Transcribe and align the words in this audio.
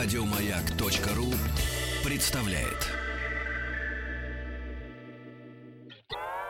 Радиомаяк.ру 0.00 1.26
представляет 2.08 2.86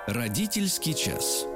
Родительский 0.06 0.92
час. 0.92 1.46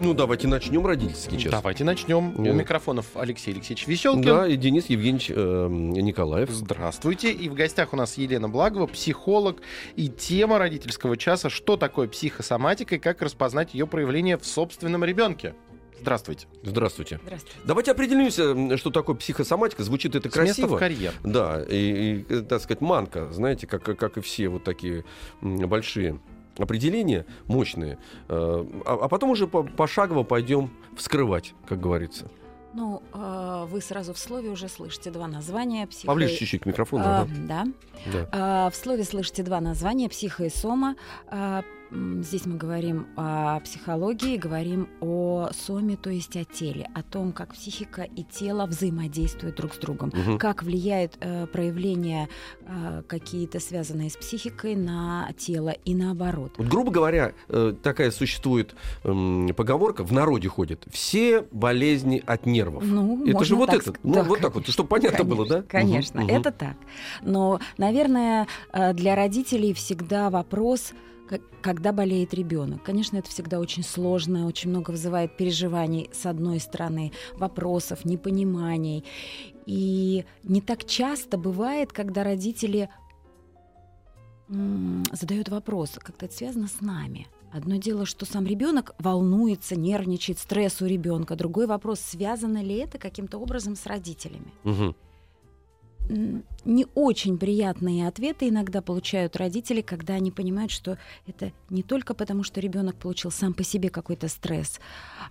Ну, 0.00 0.14
давайте 0.14 0.46
начнем 0.46 0.86
родительский 0.86 1.36
час. 1.36 1.50
Давайте 1.50 1.82
начнем. 1.82 2.38
У 2.38 2.52
микрофонов 2.52 3.06
Алексей 3.16 3.52
Алексеевич 3.52 3.88
Веселкин. 3.88 4.22
Да, 4.22 4.46
и 4.46 4.56
Денис 4.56 4.86
Евгеньевич 4.86 5.32
э, 5.34 5.66
Николаев. 5.68 6.48
Здравствуйте. 6.50 7.32
И 7.32 7.48
в 7.48 7.54
гостях 7.54 7.92
у 7.92 7.96
нас 7.96 8.16
Елена 8.16 8.48
Благова, 8.48 8.86
психолог. 8.86 9.62
И 9.96 10.08
тема 10.08 10.58
родительского 10.58 11.16
часа 11.16 11.50
«Что 11.50 11.76
такое 11.76 12.06
психосоматика 12.06 12.94
и 12.94 12.98
как 13.00 13.20
распознать 13.20 13.74
ее 13.74 13.88
проявление 13.88 14.38
в 14.38 14.46
собственном 14.46 15.04
ребенке?» 15.04 15.56
Здравствуйте. 16.00 16.46
Здравствуйте. 16.62 17.20
Здравствуйте. 17.22 17.58
Давайте 17.64 17.90
определимся, 17.92 18.76
что 18.76 18.90
такое 18.90 19.16
психосоматика. 19.16 19.82
Звучит 19.82 20.14
это 20.14 20.30
С 20.30 20.36
места 20.36 20.44
красиво. 20.62 20.76
в 20.76 20.78
карьер. 20.78 21.12
Да, 21.24 21.62
и, 21.68 22.24
и, 22.28 22.32
э, 22.34 22.40
так 22.42 22.62
сказать, 22.62 22.80
манка, 22.80 23.30
знаете, 23.32 23.66
как, 23.66 23.82
как 23.82 24.16
и 24.16 24.20
все 24.20 24.48
вот 24.48 24.64
такие 24.64 25.04
большие 25.40 26.18
определения, 26.58 27.26
мощные. 27.46 27.98
Э, 28.28 28.64
А, 28.84 28.98
а 29.02 29.08
потом 29.08 29.30
уже 29.30 29.46
по- 29.46 29.62
пошагово 29.62 30.22
пойдем 30.24 30.70
вскрывать, 30.96 31.54
как 31.66 31.80
говорится. 31.80 32.30
Ну, 32.72 33.02
э, 33.12 33.66
вы 33.68 33.80
сразу 33.80 34.14
в 34.14 34.18
слове 34.18 34.48
уже 34.50 34.68
слышите 34.68 35.10
два 35.10 35.26
названия. 35.26 35.86
Психо... 35.88 36.06
Поближе 36.06 36.36
чуть-чуть 36.36 36.62
к 36.62 36.66
микрофону. 36.66 37.02
А, 37.04 37.20
ага. 37.22 37.30
Да. 37.48 37.66
Да. 38.12 38.28
А, 38.32 38.70
в 38.70 38.76
слове 38.76 39.02
слышите 39.04 39.42
два 39.42 39.60
названия 39.60 40.08
психо 40.08 40.44
и 40.44 40.48
сома. 40.50 40.94
А, 41.28 41.58
м, 41.58 41.64
здесь 41.90 42.46
мы 42.46 42.56
говорим 42.56 43.06
о 43.16 43.60
психологии, 43.60 44.36
говорим 44.36 44.88
о 45.00 45.50
соме, 45.52 45.96
то 45.96 46.10
есть 46.10 46.36
о 46.36 46.44
теле, 46.44 46.88
о 46.94 47.02
том, 47.02 47.32
как 47.32 47.54
психика 47.54 48.02
и 48.02 48.22
тело 48.22 48.66
взаимодействуют 48.66 49.56
друг 49.56 49.74
с 49.74 49.78
другом. 49.78 50.12
Мгм. 50.14 50.38
Как 50.38 50.62
влияют 50.62 51.16
э, 51.20 51.46
проявления 51.46 52.28
э, 52.62 53.02
какие-то 53.06 53.60
связанные 53.60 54.10
с 54.10 54.16
психикой 54.16 54.76
на 54.76 55.30
тело 55.36 55.70
и 55.84 55.94
наоборот. 55.94 56.52
Вот, 56.56 56.66
грубо 56.66 56.90
говоря, 56.90 57.32
э, 57.48 57.74
такая 57.82 58.10
существует 58.10 58.74
м, 59.04 59.48
поговорка, 59.56 60.04
в 60.04 60.12
народе 60.12 60.48
ходит. 60.48 60.86
Все 60.90 61.42
болезни 61.50 62.22
от 62.24 62.46
нервов. 62.46 62.84
Ну, 62.84 63.26
это 63.26 63.44
же 63.44 63.56
вот 63.56 63.72
это. 63.72 63.92
Ну, 64.02 64.14
да, 64.14 64.22
вот 64.22 64.40
так 64.40 64.54
вот, 64.54 64.64
конечно. 64.64 64.72
чтобы 64.72 64.88
понятно 64.88 65.24
было, 65.24 65.46
да? 65.46 65.62
Конечно, 65.62 66.22
мгм. 66.22 66.30
это 66.30 66.50
так. 66.50 66.76
Но, 67.22 67.60
наверное, 67.78 68.46
э, 68.72 68.92
для 68.94 69.14
родителей 69.14 69.74
всегда 69.74 70.30
вопрос, 70.30 70.92
когда 71.62 71.92
болеет 71.92 72.34
ребенок. 72.34 72.82
Конечно, 72.82 73.16
это 73.16 73.30
всегда 73.30 73.58
очень 73.60 73.82
сложно, 73.82 74.46
очень 74.46 74.70
много 74.70 74.90
вызывает 74.90 75.36
переживаний 75.36 76.10
с 76.12 76.26
одной 76.26 76.60
стороны, 76.60 77.12
вопросов, 77.34 78.04
непониманий. 78.04 79.04
И 79.66 80.24
не 80.42 80.60
так 80.60 80.84
часто 80.84 81.38
бывает, 81.38 81.92
когда 81.92 82.24
родители 82.24 82.88
задают 85.12 85.48
вопрос, 85.48 85.92
как-то 86.00 86.26
это 86.26 86.34
связано 86.34 86.66
с 86.66 86.80
нами. 86.80 87.28
Одно 87.52 87.76
дело, 87.76 88.06
что 88.06 88.26
сам 88.26 88.46
ребенок 88.46 88.94
волнуется, 88.98 89.76
нервничает, 89.76 90.38
стресс 90.38 90.80
у 90.82 90.86
ребенка. 90.86 91.34
Другой 91.36 91.66
вопрос, 91.66 92.00
связано 92.00 92.62
ли 92.62 92.76
это 92.76 92.98
каким-то 92.98 93.38
образом 93.38 93.76
с 93.76 93.86
родителями. 93.86 94.52
Мгм. 94.62 94.94
Не 96.64 96.86
очень 96.94 97.38
приятные 97.38 98.08
ответы 98.08 98.48
иногда 98.48 98.82
получают 98.82 99.36
родители, 99.36 99.80
когда 99.80 100.14
они 100.14 100.30
понимают, 100.30 100.70
что 100.70 100.98
это 101.26 101.52
не 101.70 101.82
только 101.82 102.14
потому, 102.14 102.42
что 102.42 102.60
ребенок 102.60 102.96
получил 102.96 103.30
сам 103.30 103.54
по 103.54 103.62
себе 103.62 103.90
какой-то 103.90 104.28
стресс, 104.28 104.80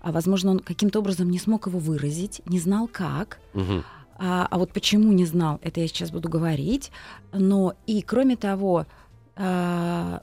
а 0.02 0.12
возможно, 0.12 0.52
он 0.52 0.60
каким-то 0.60 1.00
образом 1.00 1.30
не 1.30 1.40
смог 1.40 1.68
его 1.68 1.80
выразить, 1.80 2.42
не 2.46 2.60
знал 2.60 2.88
как. 2.88 3.40
Мгм. 3.54 3.84
А, 4.18 4.48
а 4.50 4.58
вот 4.58 4.74
почему 4.74 5.14
не 5.14 5.26
знал, 5.26 5.60
это 5.62 5.80
я 5.80 5.88
сейчас 5.88 6.12
буду 6.12 6.30
говорить. 6.30 6.92
Но 7.32 7.76
и 7.86 8.02
кроме 8.02 8.36
того, 8.36 8.86
а, 9.36 10.22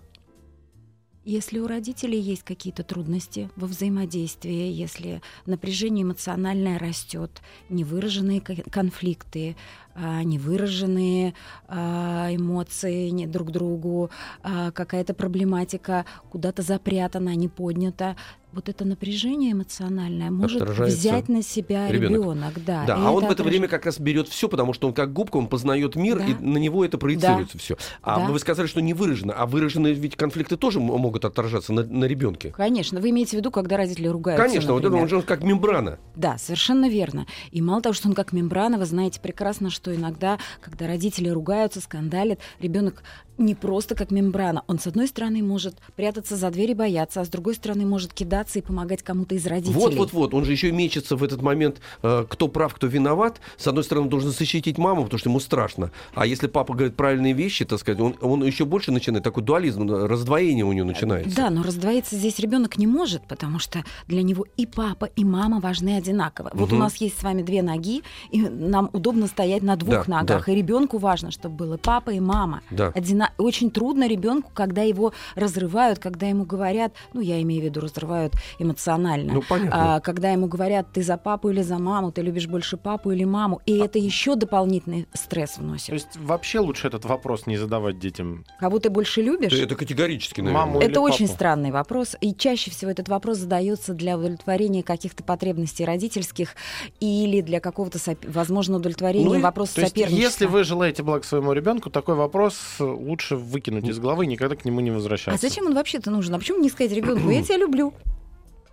если 1.26 1.58
у 1.58 1.66
родителей 1.66 2.20
есть 2.20 2.44
какие-то 2.44 2.84
трудности 2.84 3.50
во 3.56 3.66
взаимодействии, 3.66 4.70
если 4.70 5.20
напряжение 5.44 6.04
эмоциональное 6.04 6.78
растет, 6.78 7.42
невыраженные 7.68 8.40
ко- 8.40 8.62
конфликты, 8.70 9.56
а, 9.96 10.22
невыраженные 10.22 11.34
а, 11.66 12.28
эмоции 12.30 13.26
друг 13.26 13.50
другу, 13.50 14.10
а, 14.44 14.70
какая-то 14.70 15.14
проблематика 15.14 16.04
куда-то 16.30 16.62
запрятана, 16.62 17.34
не 17.34 17.48
поднята, 17.48 18.16
вот 18.52 18.68
это 18.70 18.84
напряжение 18.86 19.52
эмоциональное 19.52 20.30
может 20.30 20.62
Отражается 20.62 20.96
взять 20.98 21.28
на 21.28 21.42
себя 21.42 21.88
ребенок. 21.90 22.10
ребенок. 22.20 22.64
Да, 22.64 22.84
Да, 22.86 22.96
а 22.96 23.10
он 23.10 23.24
в 23.26 23.30
это 23.30 23.42
отраж- 23.42 23.48
время 23.48 23.68
как 23.68 23.84
раз 23.84 23.98
берет 24.00 24.28
все, 24.28 24.48
потому 24.48 24.72
что 24.72 24.86
он 24.88 24.94
как 24.94 25.12
губка, 25.12 25.36
он 25.36 25.46
познает 25.48 25.94
мир, 25.96 26.18
Да. 26.18 26.24
и 26.24 26.34
на 26.34 26.56
него 26.56 26.82
это 26.84 26.96
проецируется 26.96 27.58
все. 27.58 27.76
А 28.02 28.18
Да. 28.20 28.26
вы 28.32 28.38
сказали, 28.38 28.66
что 28.66 28.80
не 28.80 28.94
выражено, 28.94 29.34
а 29.34 29.44
выраженные 29.46 29.92
ведь 29.92 30.16
конфликты 30.16 30.56
тоже 30.56 30.80
могут 30.80 31.24
отражаться 31.26 31.72
на, 31.74 31.82
на 31.84 32.04
ребенке. 32.06 32.50
Конечно, 32.56 33.00
вы 33.00 33.10
имеете 33.10 33.32
в 33.32 33.40
виду, 33.40 33.50
когда 33.50 33.76
родители 33.76 34.08
ругаются. 34.08 34.46
Конечно, 34.46 34.72
вот 34.72 34.78
это 34.80 34.88
например. 34.90 35.14
он 35.14 35.20
же 35.20 35.26
как 35.26 35.42
мембрана. 35.42 35.98
Да, 36.14 36.38
совершенно 36.38 36.88
верно. 36.88 37.26
И 37.50 37.60
мало 37.60 37.82
того, 37.82 37.92
что 37.92 38.08
он 38.08 38.14
как 38.14 38.32
мембрана, 38.32 38.78
вы 38.78 38.86
знаете 38.86 39.20
прекрасно, 39.20 39.68
что 39.70 39.94
иногда, 39.94 40.38
когда 40.62 40.86
родители 40.86 41.28
ругаются, 41.28 41.80
скандалят, 41.82 42.38
ребенок 42.60 43.02
не 43.38 43.54
просто 43.54 43.94
как 43.94 44.10
мембрана. 44.10 44.62
Он, 44.66 44.78
с 44.78 44.86
одной 44.86 45.08
стороны, 45.08 45.42
может 45.42 45.76
прятаться 45.94 46.36
за 46.36 46.50
дверь 46.50 46.70
и 46.70 46.74
бояться, 46.74 47.20
а 47.20 47.24
с 47.24 47.28
другой 47.28 47.54
стороны, 47.54 47.84
может 47.86 48.12
кидаться 48.12 48.58
и 48.58 48.62
помогать 48.62 49.02
кому-то 49.02 49.34
из 49.34 49.46
родителей. 49.46 49.74
Вот, 49.74 49.94
вот, 49.94 50.12
вот. 50.12 50.34
Он 50.34 50.44
же 50.44 50.52
еще 50.52 50.68
и 50.68 50.72
мечется 50.72 51.16
в 51.16 51.22
этот 51.24 51.42
момент, 51.42 51.80
э, 52.02 52.24
кто 52.28 52.48
прав, 52.48 52.74
кто 52.74 52.86
виноват. 52.86 53.40
С 53.56 53.66
одной 53.66 53.84
стороны, 53.84 54.04
он 54.04 54.10
должен 54.10 54.30
защитить 54.30 54.78
маму, 54.78 55.04
потому 55.04 55.18
что 55.18 55.28
ему 55.30 55.40
страшно. 55.40 55.90
А 56.14 56.26
если 56.26 56.46
папа 56.46 56.74
говорит 56.74 56.96
правильные 56.96 57.32
вещи, 57.32 57.64
так 57.64 57.78
сказать, 57.80 58.00
он, 58.00 58.16
он 58.20 58.44
еще 58.44 58.64
больше 58.64 58.92
начинает, 58.92 59.24
такой 59.24 59.42
дуализм, 59.42 59.88
раздвоение 59.90 60.64
у 60.64 60.72
него 60.72 60.86
начинается. 60.86 61.36
Да, 61.36 61.50
но 61.50 61.62
раздвоиться 61.62 62.16
здесь 62.16 62.38
ребенок 62.38 62.78
не 62.78 62.86
может, 62.86 63.22
потому 63.26 63.58
что 63.58 63.84
для 64.06 64.22
него 64.22 64.46
и 64.56 64.66
папа, 64.66 65.06
и 65.06 65.24
мама 65.24 65.60
важны 65.60 65.96
одинаково. 65.96 66.50
Вот 66.54 66.70
у 66.72 66.74
Мгм. 66.76 66.84
нас 66.84 66.96
есть 66.96 67.18
с 67.18 67.22
вами 67.22 67.42
две 67.42 67.62
ноги, 67.62 68.02
и 68.30 68.40
нам 68.40 68.90
удобно 68.92 69.26
стоять 69.26 69.62
на 69.62 69.76
двух 69.76 70.06
Да, 70.06 70.20
ногах. 70.20 70.46
да. 70.46 70.52
И 70.52 70.56
ребенку 70.56 70.98
важно, 70.98 71.30
чтобы 71.30 71.56
было 71.56 71.76
папа 71.76 72.10
и 72.10 72.20
мама. 72.20 72.62
Да. 72.70 72.92
Одина- 73.26 73.32
Очень 73.38 73.70
трудно 73.70 74.08
ребенку, 74.08 74.50
когда 74.54 74.82
его 74.82 75.12
разрывают, 75.34 75.98
когда 75.98 76.26
ему 76.26 76.44
говорят, 76.44 76.92
ну 77.12 77.20
я 77.20 77.40
имею 77.42 77.62
в 77.62 77.64
виду 77.64 77.80
разрывают 77.80 78.34
эмоционально. 78.58 79.34
Ну, 79.34 79.42
понятно. 79.48 79.96
А, 79.96 80.00
когда 80.00 80.30
ему 80.30 80.46
говорят, 80.46 80.86
ты 80.92 81.02
за 81.02 81.16
папу 81.16 81.50
или 81.50 81.62
за 81.62 81.78
маму, 81.78 82.12
ты 82.12 82.22
любишь 82.22 82.46
больше 82.46 82.76
папу 82.76 83.10
или 83.10 83.24
маму, 83.24 83.60
и 83.66 83.78
это 83.78 83.98
еще 83.98 84.34
дополнительный 84.36 85.06
стресс 85.14 85.58
вносит. 85.58 85.88
То 85.88 85.94
есть 85.94 86.16
вообще 86.16 86.58
лучше 86.60 86.88
этот 86.88 87.04
вопрос 87.04 87.46
не 87.46 87.56
задавать 87.56 87.98
детям. 87.98 88.44
Кого 88.60 88.78
ты 88.78 88.90
больше 88.90 89.22
любишь? 89.22 89.52
Это 89.52 89.74
категорически, 89.76 90.40
наверное. 90.40 90.66
Маму 90.66 90.80
или 90.80 90.88
Это 90.90 91.00
очень 91.00 91.26
папу? 91.26 91.36
странный 91.36 91.70
вопрос, 91.70 92.16
и 92.20 92.34
чаще 92.34 92.70
всего 92.70 92.90
этот 92.90 93.08
вопрос 93.08 93.38
задается 93.38 93.94
для 93.94 94.16
удовлетворения 94.16 94.82
каких-то 94.82 95.22
потребностей 95.22 95.84
родительских 95.84 96.54
или 97.00 97.40
для 97.40 97.60
какого-то, 97.60 97.98
сопе- 97.98 98.30
возможно, 98.30 98.76
удовлетворения 98.76 99.24
Ну 99.26 99.40
вопроса 99.40 99.72
соперничества. 99.80 100.16
если 100.22 100.46
вы 100.46 100.64
желаете 100.64 101.02
благ 101.02 101.24
своему 101.24 101.52
ребенку, 101.52 101.90
такой 101.90 102.14
вопрос 102.14 102.56
э, 102.80 102.84
лучше 103.16 103.36
выкинуть 103.36 103.88
из 103.88 103.98
головы 103.98 104.24
и 104.24 104.28
никогда 104.28 104.56
к 104.56 104.64
нему 104.64 104.80
не 104.80 104.90
А 104.90 104.94
возвращаться. 104.94 105.48
зачем 105.48 105.66
он 105.66 105.74
вообще-то 105.74 106.10
нужен? 106.10 106.34
А 106.34 106.38
почему 106.38 106.58
не 106.60 106.68
сказать 106.68 106.92
ребенку, 106.92 107.30
я 107.30 107.42
тебя 107.42 107.56
люблю? 107.56 107.94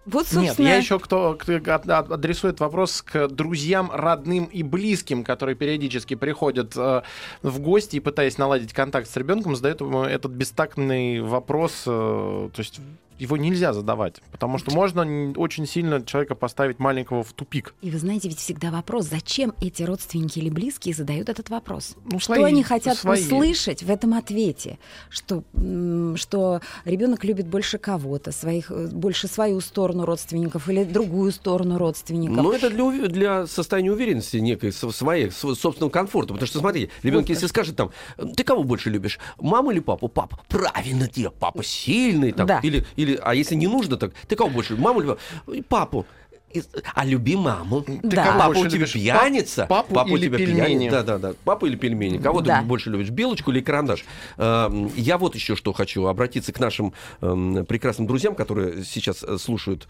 Вот, 0.06 0.28
собственно... 0.28 0.42
Нет, 0.44 0.60
я 0.60 0.76
еще 0.76 1.00
кто, 1.00 1.36
кто 1.40 1.54
адресует 1.56 2.60
вопрос 2.60 3.02
к 3.02 3.30
друзьям, 3.30 3.90
родным 3.90 4.46
и 4.46 4.62
близким, 4.62 5.24
которые 5.24 5.56
периодически 5.56 6.16
приходят 6.16 6.74
э, 6.76 7.04
в 7.42 7.60
гости 7.62 7.96
и 7.96 8.00
пытаясь 8.02 8.38
наладить 8.38 8.74
контакт 8.74 9.10
с 9.10 9.16
ребенком, 9.16 9.56
задают 9.56 9.80
ему 9.80 10.04
этот 10.04 10.34
бестактный 10.34 11.22
вопрос. 11.22 11.84
э, 11.86 12.50
то 12.54 12.60
есть 12.60 12.82
его 13.20 13.38
нельзя 13.38 13.74
задавать, 13.74 14.22
потому 14.32 14.58
что 14.58 14.74
можно 14.74 15.34
очень 15.38 15.66
сильно 15.68 16.04
человека 16.06 16.36
поставить 16.36 16.80
маленького 16.80 17.24
в 17.24 17.34
тупик. 17.34 17.74
И 17.82 17.90
вы 17.90 17.98
знаете, 18.00 18.30
ведь 18.30 18.40
всегда 18.40 18.72
вопрос, 18.72 19.06
зачем 19.06 19.54
эти 19.62 19.84
родственники 19.84 20.40
или 20.40 20.50
близкие 20.50 20.94
задают 20.96 21.30
этот 21.30 21.50
вопрос? 21.50 21.96
Ну, 22.06 22.20
Что 22.20 22.36
свои- 22.36 22.44
они 22.44 22.64
хотят 22.64 22.98
свои. 22.98 23.22
услышать 23.22 23.84
в 23.84 23.90
этом 23.90 24.14
ответе? 24.14 24.78
Что, 25.10 25.44
что 26.16 26.62
ребенок 26.86 27.24
любит 27.24 27.48
больше 27.48 27.78
кого-то, 27.78 28.32
своих, 28.32 28.72
э, 28.72 28.88
больше 28.88 29.28
свою 29.28 29.62
сторону 29.62 30.06
родственников 30.06 30.70
или 30.70 30.84
другую 30.84 31.32
сторону 31.32 31.78
родственников. 31.78 32.38
Но 32.38 32.54
это 32.54 32.70
для, 32.70 33.08
для 33.08 33.48
состояния 33.48 33.92
уверенности 33.92 34.38
некой, 34.38 34.72
св- 34.72 34.96
своей, 34.96 35.32
св- 35.32 35.58
собственного 35.60 35.90
комфорта. 35.92 36.34
Потому 36.34 36.48
что, 36.48 36.60
смотрите, 36.60 36.90
ребенок, 37.04 37.30
если 37.30 37.48
скажет 37.48 37.76
там, 37.76 37.92
ты 38.36 38.44
кого 38.44 38.64
больше 38.64 38.90
любишь, 38.90 39.20
маму 39.40 39.72
или 39.72 39.80
папу? 39.80 40.08
Папа. 40.08 40.40
Правильно 40.50 41.08
тебе, 41.08 41.30
папа 41.32 41.64
сильный. 41.64 42.32
Там, 42.32 42.48
Да. 42.48 42.60
или, 42.64 42.86
или, 43.04 43.20
а 43.22 43.36
если 43.36 43.56
не 43.56 43.68
нужно, 43.68 43.98
так 43.98 44.14
ты 44.28 44.36
кого 44.36 44.50
больше, 44.50 44.76
маму 44.76 45.02
или 45.02 45.08
папу? 45.08 45.64
Папу. 45.70 46.06
А 46.94 47.06
люби 47.06 47.36
маму. 47.36 47.82
Ты 47.82 48.00
Да. 48.04 48.36
Папа 48.38 48.52
у 48.52 48.56
тебя 48.68 48.70
любишь? 48.70 48.94
пьяница. 48.94 49.66
Пап- 49.68 49.88
папу 49.88 50.14
у 50.14 50.18
или 50.18 50.26
тебя 50.28 50.38
пельмени? 50.38 50.90
Да, 50.90 51.04
да, 51.04 51.18
да. 51.18 51.34
Папа 51.44 51.66
или 51.66 51.76
пельмени. 51.76 52.18
Кого 52.18 52.42
Да. 52.42 52.62
ты 52.62 52.66
больше 52.66 52.90
любишь, 52.90 53.10
белочку 53.10 53.52
или 53.52 53.62
карандаш? 53.62 54.06
Эм, 54.38 54.92
Я 54.96 55.18
вот 55.18 55.36
еще 55.36 55.56
что 55.56 55.74
хочу 55.74 56.06
обратиться 56.08 56.52
к 56.54 56.60
нашим 56.60 56.94
эм, 57.22 57.66
прекрасным 57.66 58.08
друзьям, 58.08 58.36
которые 58.36 58.84
сейчас 58.84 59.24
э, 59.24 59.38
слушают 59.38 59.88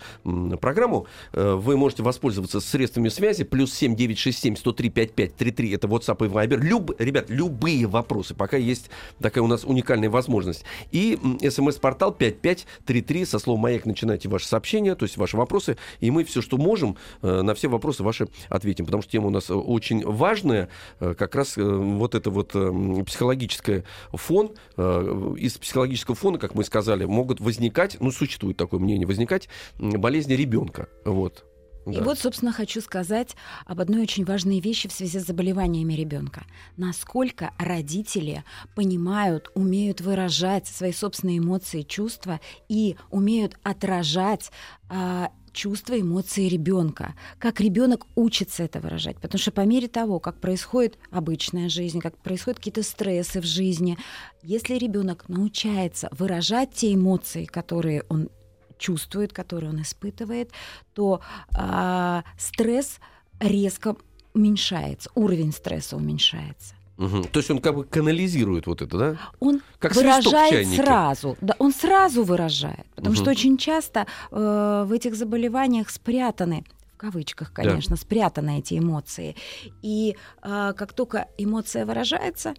программу. 0.62 1.08
Э, 1.34 1.54
Вы 1.56 1.78
можете 1.78 2.04
воспользоваться 2.04 2.60
средствами 2.60 3.10
связи. 3.10 3.44
Плюс 3.44 3.74
7 3.74 3.96
967 3.96 4.56
103 4.56 4.90
5533. 4.90 5.72
Это 5.74 5.88
WhatsApp 5.88 6.26
и 6.26 6.30
Viber. 6.30 6.58
Люб... 6.58 6.92
Ребят, 7.00 7.30
любые 7.30 7.86
вопросы. 7.88 8.34
Пока 8.34 8.58
есть 8.58 8.90
такая 9.22 9.44
у 9.44 9.48
нас 9.48 9.64
уникальная 9.64 10.10
возможность. 10.10 10.64
И 10.92 11.18
смс-портал 11.50 12.12
5533. 12.14 13.26
Со 13.26 13.40
словом 13.40 13.62
«Маяк» 13.62 13.86
начинайте 13.86 14.30
ваши 14.30 14.48
сообщения, 14.48 14.96
то 14.96 15.04
есть 15.04 15.18
ваши 15.18 15.38
вопросы. 15.38 15.78
И 16.00 16.12
мы 16.12 16.24
все, 16.24 16.42
что 16.42 16.53
можем, 16.58 16.98
э, 17.22 17.42
на 17.42 17.54
все 17.54 17.68
вопросы 17.68 18.04
ваши 18.04 18.28
ответим. 18.50 18.86
Потому 18.86 19.02
что 19.04 19.12
тема 19.12 19.28
у 19.28 19.32
нас 19.32 19.50
э, 19.50 19.54
очень 19.54 20.06
важная. 20.06 20.70
Э, 21.00 21.14
Как 21.18 21.36
раз 21.36 21.58
э, 21.58 21.64
вот 21.64 22.16
это 22.16 22.30
вот 22.30 22.52
э, 22.56 23.04
психологическое 23.06 23.84
фон. 24.12 24.52
э, 24.78 25.36
Из 25.38 25.58
психологического 25.58 26.16
фона, 26.16 26.38
как 26.38 26.56
мы 26.56 26.64
сказали, 26.64 27.06
могут 27.06 27.40
возникать, 27.40 27.98
ну, 28.00 28.12
существует 28.12 28.58
такое 28.58 28.80
мнение, 28.80 29.08
возникать 29.08 29.50
болезни 29.78 30.34
ребенка. 30.34 30.88
Вот. 31.06 31.46
И 31.86 31.92
Да. 31.98 32.04
вот, 32.06 32.18
собственно, 32.18 32.54
хочу 32.54 32.80
сказать 32.80 33.36
об 33.66 33.82
одной 33.82 34.04
очень 34.04 34.24
важной 34.24 34.62
вещи 34.62 34.88
в 34.88 34.94
связи 34.94 35.20
с 35.20 35.26
заболеваниями 35.26 35.94
ребенка. 35.94 36.46
Насколько 36.78 37.52
родители 37.58 38.46
понимают, 38.74 39.52
умеют 39.54 40.00
выражать 40.00 40.66
свои 40.66 40.94
собственные 40.94 41.40
эмоции, 41.40 41.82
чувства 41.82 42.40
и 42.70 42.96
умеют 43.12 43.58
отражать 43.64 44.50
а, 44.90 45.32
чувства, 45.54 46.00
эмоции 46.00 46.48
ребенка. 46.48 47.16
Как 47.40 47.62
ребенок 47.62 48.06
учится 48.16 48.64
это 48.64 48.80
выражать. 48.80 49.18
Потому 49.18 49.40
что 49.40 49.52
по 49.52 49.62
мере 49.62 49.88
того, 49.88 50.20
как 50.20 50.40
происходит 50.40 50.98
обычная 51.12 51.70
жизнь, 51.70 52.00
как 52.00 52.18
происходят 52.18 52.58
какие-то 52.58 52.84
стрессы 52.84 53.40
в 53.40 53.46
жизни, 53.46 53.98
если 54.42 54.76
ребенок 54.76 55.30
научается 55.30 56.10
выражать 56.12 56.74
те 56.74 56.94
эмоции, 56.94 57.46
которые 57.46 58.04
он 58.10 58.30
чувствует, 58.78 59.32
который 59.32 59.70
он 59.70 59.82
испытывает, 59.82 60.52
то 60.94 61.22
а, 61.56 62.24
стресс 62.38 63.00
резко 63.40 63.96
уменьшается, 64.34 65.10
уровень 65.16 65.54
стресса 65.54 65.96
уменьшается. 65.96 66.76
Мгм. 66.98 67.24
То 67.24 67.40
есть 67.40 67.50
он 67.50 67.60
как 67.60 67.76
бы 67.76 67.84
канализирует 67.84 68.68
вот 68.68 68.82
это, 68.82 68.98
да? 68.98 69.18
Он 69.40 69.62
Как 69.80 69.96
выражает 69.96 70.68
сразу, 70.68 71.38
да, 71.42 71.56
он 71.58 71.74
сразу 71.74 72.24
выражает, 72.24 72.86
потому 72.96 73.16
Мгм. 73.16 73.22
что 73.24 73.32
очень 73.32 73.58
часто 73.58 74.06
э, 74.32 74.84
в 74.88 74.92
этих 74.92 75.16
заболеваниях 75.16 75.90
спрятаны 75.90 76.64
в 76.94 76.98
кавычках, 76.98 77.52
конечно, 77.52 77.98
спрятаны 77.98 78.60
эти 78.60 78.78
эмоции. 78.78 79.36
И 79.82 80.16
э, 80.42 80.74
как 80.78 80.94
только 80.94 81.28
эмоция 81.38 81.86
выражается, 81.86 82.54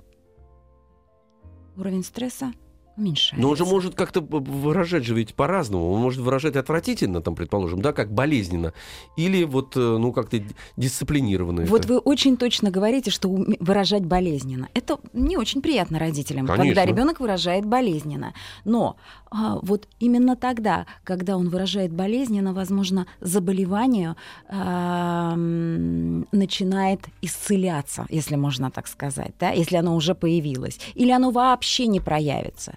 уровень 1.77 2.05
стресса 2.05 2.53
уменьшается. 2.97 3.37
Но 3.41 3.51
он 3.51 3.57
же 3.57 3.65
может 3.65 3.95
как-то 3.95 4.21
выражать 4.21 5.05
же 5.05 5.15
ведь 5.15 5.35
по-разному. 5.35 5.91
Он 5.91 6.01
может 6.01 6.21
выражать 6.21 6.57
отвратительно, 6.57 7.21
там, 7.21 7.35
предположим, 7.35 7.81
да, 7.83 7.93
как 7.93 8.13
болезненно. 8.13 8.73
Или 9.17 9.45
вот, 9.45 9.77
э, 9.77 9.81
ну, 9.81 10.13
как-то 10.13 10.43
дисциплинированно. 10.77 11.65
Вот 11.67 11.85
это. 11.85 11.95
вы 11.95 11.99
очень 11.99 12.37
точно 12.37 12.71
говорите, 12.71 13.11
что 13.11 13.29
выражать 13.29 14.05
болезненно. 14.05 14.69
Это 14.75 14.99
не 15.13 15.37
очень 15.37 15.63
приятно 15.63 15.99
родителям, 15.99 16.47
когда 16.47 16.63
Конечно. 16.63 16.85
ребенок 16.85 17.21
выражает 17.21 17.65
болезненно. 17.65 18.35
Но 18.65 18.97
а, 19.31 19.59
вот 19.63 19.89
именно 19.99 20.37
тогда, 20.37 20.87
когда 21.03 21.37
он 21.37 21.49
выражает 21.49 21.93
болезненно, 21.93 22.53
возможно, 22.53 23.07
заболевание 23.21 24.15
а, 24.49 25.35
начинает 25.37 27.01
исцеляться, 27.21 28.07
если 28.11 28.37
можно 28.37 28.71
так 28.71 28.87
сказать, 28.87 29.33
да, 29.41 29.51
если 29.51 29.77
оно 29.77 29.97
уже 29.97 30.15
появилось, 30.15 30.79
или 30.95 31.11
оно 31.11 31.31
вообще 31.31 31.87
не 31.87 32.01
проявится. 32.01 32.75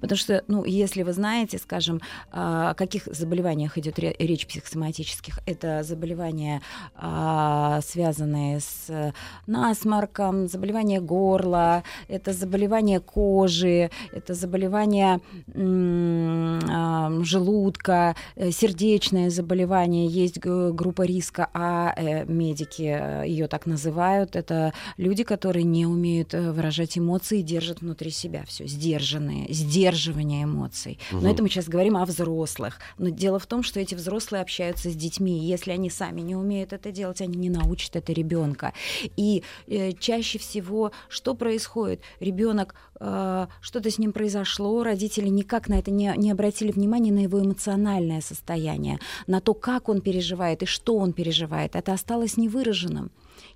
Потому 0.00 0.18
что, 0.18 0.44
ну, 0.48 0.64
если 0.64 1.02
вы 1.02 1.12
знаете, 1.12 1.58
скажем, 1.58 2.00
а, 2.30 2.70
о 2.70 2.74
каких 2.74 3.06
заболеваниях 3.06 3.78
идет 3.78 3.98
ре- 3.98 4.16
речь 4.18 4.46
психосоматических, 4.46 5.38
это 5.46 5.82
заболевания, 5.82 6.62
а, 6.94 7.80
связанные 7.82 8.60
с 8.60 9.12
насморком, 9.46 10.48
заболевания 10.48 11.00
горла, 11.00 11.82
это 12.08 12.32
заболевания 12.32 13.00
кожи, 13.00 13.90
это 14.12 14.34
заболевания 14.34 15.20
а, 15.54 17.10
желудка, 17.22 18.16
э, 18.36 18.50
сердечное 18.50 19.30
заболевание, 19.30 20.06
есть 20.06 20.38
группа 20.38 21.02
риска, 21.02 21.48
а 21.54 21.92
э, 21.96 22.24
медики 22.24 23.26
ее 23.26 23.48
так 23.48 23.66
называют. 23.66 24.36
Это 24.36 24.72
люди, 24.96 25.24
которые 25.24 25.64
не 25.64 25.86
умеют 25.86 26.34
э, 26.34 26.52
выражать 26.52 26.98
эмоции, 26.98 27.42
держат 27.42 27.80
внутри 27.80 28.10
себя 28.10 28.44
все, 28.46 28.66
сдержанные, 28.66 29.46
сдерживание 29.78 30.44
эмоций. 30.44 30.98
Но 31.12 31.18
Мгм. 31.18 31.26
это 31.28 31.42
мы 31.42 31.48
сейчас 31.48 31.68
говорим 31.68 31.96
о 31.96 32.04
взрослых. 32.04 32.78
Но 32.98 33.08
дело 33.10 33.38
в 33.38 33.46
том, 33.46 33.62
что 33.62 33.80
эти 33.80 33.94
взрослые 33.94 34.42
общаются 34.42 34.90
с 34.90 34.94
детьми. 34.94 35.38
и 35.44 35.46
Если 35.46 35.70
они 35.72 35.90
сами 35.90 36.20
не 36.20 36.36
умеют 36.36 36.72
это 36.72 36.90
делать, 36.92 37.20
они 37.20 37.36
не 37.36 37.50
научат 37.50 37.96
это 37.96 38.12
ребенка. 38.12 38.72
И 39.16 39.42
э, 39.66 39.92
чаще 39.92 40.38
всего 40.38 40.92
что 41.08 41.34
происходит? 41.34 42.00
Ребенок, 42.20 42.74
э, 43.00 43.46
что-то 43.60 43.90
с 43.90 43.98
ним 43.98 44.12
произошло, 44.12 44.82
родители 44.82 45.28
никак 45.28 45.68
на 45.68 45.78
это 45.78 45.90
не, 45.90 46.12
не 46.16 46.30
обратили 46.30 46.72
внимания 46.72 47.12
на 47.12 47.20
его 47.20 47.40
эмоциональное 47.40 48.20
состояние, 48.20 48.98
на 49.26 49.40
то, 49.40 49.54
как 49.54 49.88
он 49.88 50.00
переживает 50.00 50.62
и 50.62 50.66
что 50.66 50.96
он 50.96 51.12
переживает. 51.12 51.76
Это 51.76 51.92
осталось 51.92 52.36
невыраженным. 52.36 53.10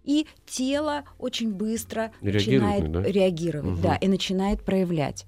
И 0.05 0.27
тело 0.47 1.05
очень 1.19 1.53
быстро 1.53 2.13
Реагирует, 2.21 2.63
начинает 2.81 2.93
да? 2.93 3.03
реагировать, 3.03 3.73
Мгм. 3.73 3.83
да, 3.83 3.97
и 3.97 4.09
начинает 4.09 4.63
проявлять. 4.65 5.27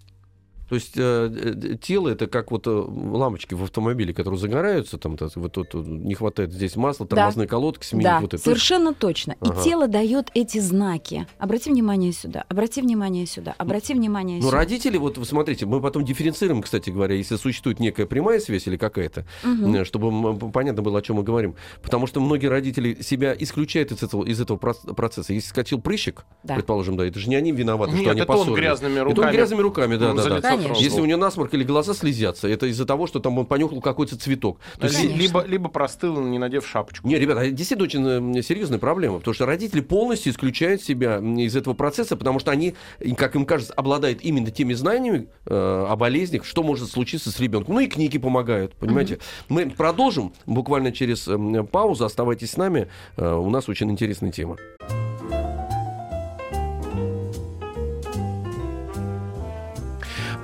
То 0.69 0.77
есть 0.77 0.93
э, 0.97 1.77
тело 1.83 2.09
это 2.09 2.27
как 2.27 2.51
вот 2.51 2.67
э, 2.67 2.71
лампочки 2.71 3.55
в 3.55 3.63
автомобиле, 3.63 4.15
которые 4.15 4.39
загораются, 4.41 4.97
там 4.99 5.17
так, 5.17 5.31
вот 5.37 5.53
тут 5.53 5.75
не 5.75 6.15
хватает 6.15 6.53
здесь 6.53 6.75
масла, 6.77 7.07
Да. 7.07 7.17
тормозные 7.17 7.47
колодки 7.47 7.85
сменить. 7.85 8.05
Да, 8.05 8.21
вот 8.21 8.33
это. 8.35 8.43
совершенно 8.43 8.95
точно. 8.95 9.37
Ага. 9.41 9.61
И 9.61 9.65
тело 9.65 9.89
дает 9.89 10.31
эти 10.35 10.59
знаки. 10.59 11.27
Обрати 11.39 11.71
внимание 11.71 12.13
сюда, 12.13 12.45
обрати 12.49 12.81
внимание 12.81 13.27
сюда, 13.27 13.55
обрати 13.59 13.93
внимание 13.95 14.39
Ну, 14.39 14.45
сюда. 14.47 14.57
родители, 14.57 14.97
вот 14.97 15.19
вы 15.19 15.25
смотрите, 15.27 15.67
мы 15.67 15.81
потом 15.83 16.05
дифференцируем, 16.05 16.63
кстати 16.63 16.89
говоря, 16.91 17.15
если 17.15 17.37
существует 17.37 17.79
некая 17.79 18.07
прямая 18.07 18.41
связь 18.41 18.67
или 18.67 18.77
какая-то, 18.79 19.27
э, 19.45 19.85
чтобы 19.85 20.51
понятно 20.51 20.83
было, 20.83 20.99
о 20.99 21.03
чем 21.03 21.17
мы 21.17 21.23
говорим. 21.25 21.57
Потому 21.83 22.07
что 22.07 22.21
многие 22.21 22.47
родители 22.47 23.03
себя 23.03 23.35
исключают 23.39 23.93
из 23.93 24.03
этого, 24.03 24.25
из 24.25 24.41
этого 24.41 24.57
проц- 24.57 24.95
процесса. 24.95 25.35
Если 25.35 25.49
скачал 25.51 25.81
прыщик, 25.81 26.25
Да. 26.43 26.55
предположим, 26.55 26.97
да, 26.97 27.05
это 27.07 27.19
же 27.19 27.29
не 27.29 27.37
они 27.37 27.53
виноваты, 27.53 27.93
что 27.93 28.01
Нет, 28.01 28.11
они 28.13 28.21
это 28.23 28.33
он 28.33 28.39
поссорились. 28.39 28.61
грязными 28.63 28.95
Это 28.95 29.03
он 29.03 29.09
руками. 29.15 29.33
грязными 29.33 29.61
руками, 29.61 29.97
да, 29.97 30.13
ну, 30.15 30.17
да, 30.23 30.41
да. 30.41 30.54
Конечно. 30.63 30.83
Если 30.83 31.01
у 31.01 31.05
него 31.05 31.19
насморк 31.19 31.55
или 31.55 31.65
глаза 31.65 31.95
слезятся, 31.95 32.49
это 32.49 32.67
из-за 32.67 32.87
того, 32.87 33.07
что 33.07 33.21
там 33.21 33.39
он 33.39 33.47
понюхал 33.47 33.81
какой-то 33.81 34.19
цветок. 34.19 34.59
То 34.79 34.87
есть. 34.87 35.03
Либо, 35.05 35.45
либо 35.45 35.69
простыл, 35.69 36.21
не 36.21 36.39
надев 36.39 36.67
шапочку. 36.67 37.07
не, 37.07 37.19
ребята, 37.19 37.41
это 37.41 37.51
действительно 37.51 37.85
очень 37.85 38.39
э, 38.39 38.43
серьезная 38.43 38.79
проблема, 38.79 39.19
потому 39.19 39.35
что 39.35 39.47
родители 39.47 39.81
полностью 39.81 40.33
исключают 40.33 40.83
себя 40.83 41.19
из 41.19 41.57
этого 41.57 41.75
процесса, 41.75 42.17
потому 42.17 42.39
что 42.39 42.51
они, 42.51 42.75
как 43.17 43.37
им 43.37 43.47
кажется, 43.47 43.73
обладают 43.75 44.21
именно 44.23 44.51
теми 44.51 44.75
знаниями 44.75 45.29
э, 45.47 45.87
о 45.89 45.97
болезнях, 45.97 46.45
что 46.45 46.63
может 46.63 46.91
случиться 46.91 47.31
с 47.31 47.41
ребенком. 47.41 47.75
Ну 47.75 47.81
и 47.81 47.87
книги 47.87 48.19
помогают, 48.19 48.75
понимаете. 48.75 49.19
Мы 49.49 49.71
продолжим 49.71 50.33
буквально 50.47 50.93
через 50.93 51.29
э, 51.29 51.63
паузу. 51.71 52.05
Оставайтесь 52.05 52.53
с 52.53 52.57
нами. 52.57 52.89
Э, 53.17 53.35
у 53.35 53.51
нас 53.51 53.69
очень 53.69 53.91
интересная 53.91 54.33
тема. 54.33 54.57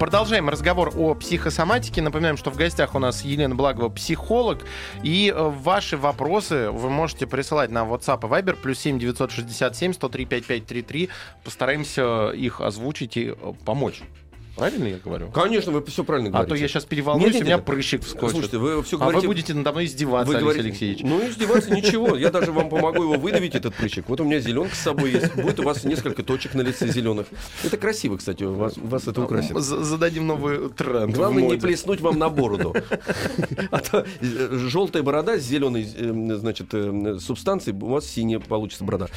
Продолжаем 0.00 0.48
разговор 0.48 0.94
о 0.96 1.14
психосоматике. 1.14 2.00
Напоминаем, 2.00 2.38
что 2.38 2.50
в 2.50 2.56
гостях 2.56 2.94
у 2.94 2.98
нас 2.98 3.22
Елена 3.22 3.54
Благова, 3.54 3.90
психолог. 3.90 4.64
И 5.02 5.30
э, 5.30 5.38
ваши 5.38 5.98
вопросы 5.98 6.70
вы 6.70 6.88
можете 6.88 7.26
присылать 7.26 7.70
на 7.70 7.80
WhatsApp 7.84 8.26
и 8.26 8.30
Viber 8.30 8.56
плюс 8.56 8.78
7 8.78 8.98
967 8.98 9.92
103 9.92 10.24
5533. 10.24 11.10
Постараемся 11.44 12.30
их 12.30 12.62
озвучить 12.62 13.18
и 13.18 13.34
э, 13.36 13.52
помочь. 13.66 14.00
Правильно 14.56 14.84
я 14.86 14.98
говорю? 14.98 15.30
Конечно, 15.30 15.72
вы 15.72 15.84
все 15.86 16.04
правильно 16.04 16.28
А 16.30 16.32
говорите. 16.32 16.54
то 16.54 16.60
я 16.60 16.68
сейчас 16.68 16.84
переволнуюсь, 16.84 17.34
Нет, 17.34 17.34
нет, 17.34 17.42
у 17.42 17.46
меня 17.46 17.58
прыщик 17.58 18.02
вскочит. 18.02 18.30
Слушайте, 18.30 18.58
вы 18.58 18.82
все 18.82 18.96
а 18.96 19.00
говорите... 19.00 19.26
вы 19.26 19.34
будете 19.34 19.54
надо 19.54 19.72
мной 19.72 19.86
издеваться, 19.86 20.28
Вы 20.28 20.34
Алексей 20.34 20.44
говорите, 20.44 20.68
Алексеевич. 20.68 21.00
Ну, 21.02 21.28
издеваться 21.28 21.74
ничего. 21.74 22.16
Я 22.16 22.30
даже 22.32 22.52
вам 22.52 22.68
помогу 22.68 23.02
его 23.02 23.14
выдавить, 23.14 23.54
этот 23.54 23.74
прыщик. 23.74 24.08
Вот 24.08 24.20
у 24.20 24.24
меня 24.24 24.40
зеленка 24.40 24.74
с 24.74 24.80
собой 24.80 25.12
есть. 25.12 25.34
Будет 25.34 25.60
у 25.60 25.62
вас 25.62 25.84
несколько 25.84 26.22
точек 26.22 26.54
на 26.54 26.62
лице 26.62 26.88
зеленых. 26.88 27.26
Это 27.64 27.76
красиво, 27.76 28.16
кстати, 28.16 28.44
у 28.44 28.54
вас, 28.54 28.76
вас 28.76 29.06
это 29.06 29.22
украсит. 29.22 29.56
Зададим 29.56 30.26
новый 30.26 30.68
тренд. 30.70 31.14
Главное 31.14 31.44
не 31.44 31.56
плеснуть 31.56 32.00
вам 32.00 32.18
на 32.18 32.28
бороду. 32.28 32.74
А 33.70 33.78
то 33.78 34.06
желтая 34.20 35.02
борода 35.02 35.38
с 35.38 35.42
зеленой, 35.42 35.84
значит, 35.84 36.68
э, 36.72 37.18
субстанцией, 37.20 37.76
у 37.76 37.86
вас 37.86 38.06
синяя 38.06 38.40
получится 38.40 38.84
борода. 38.84 39.08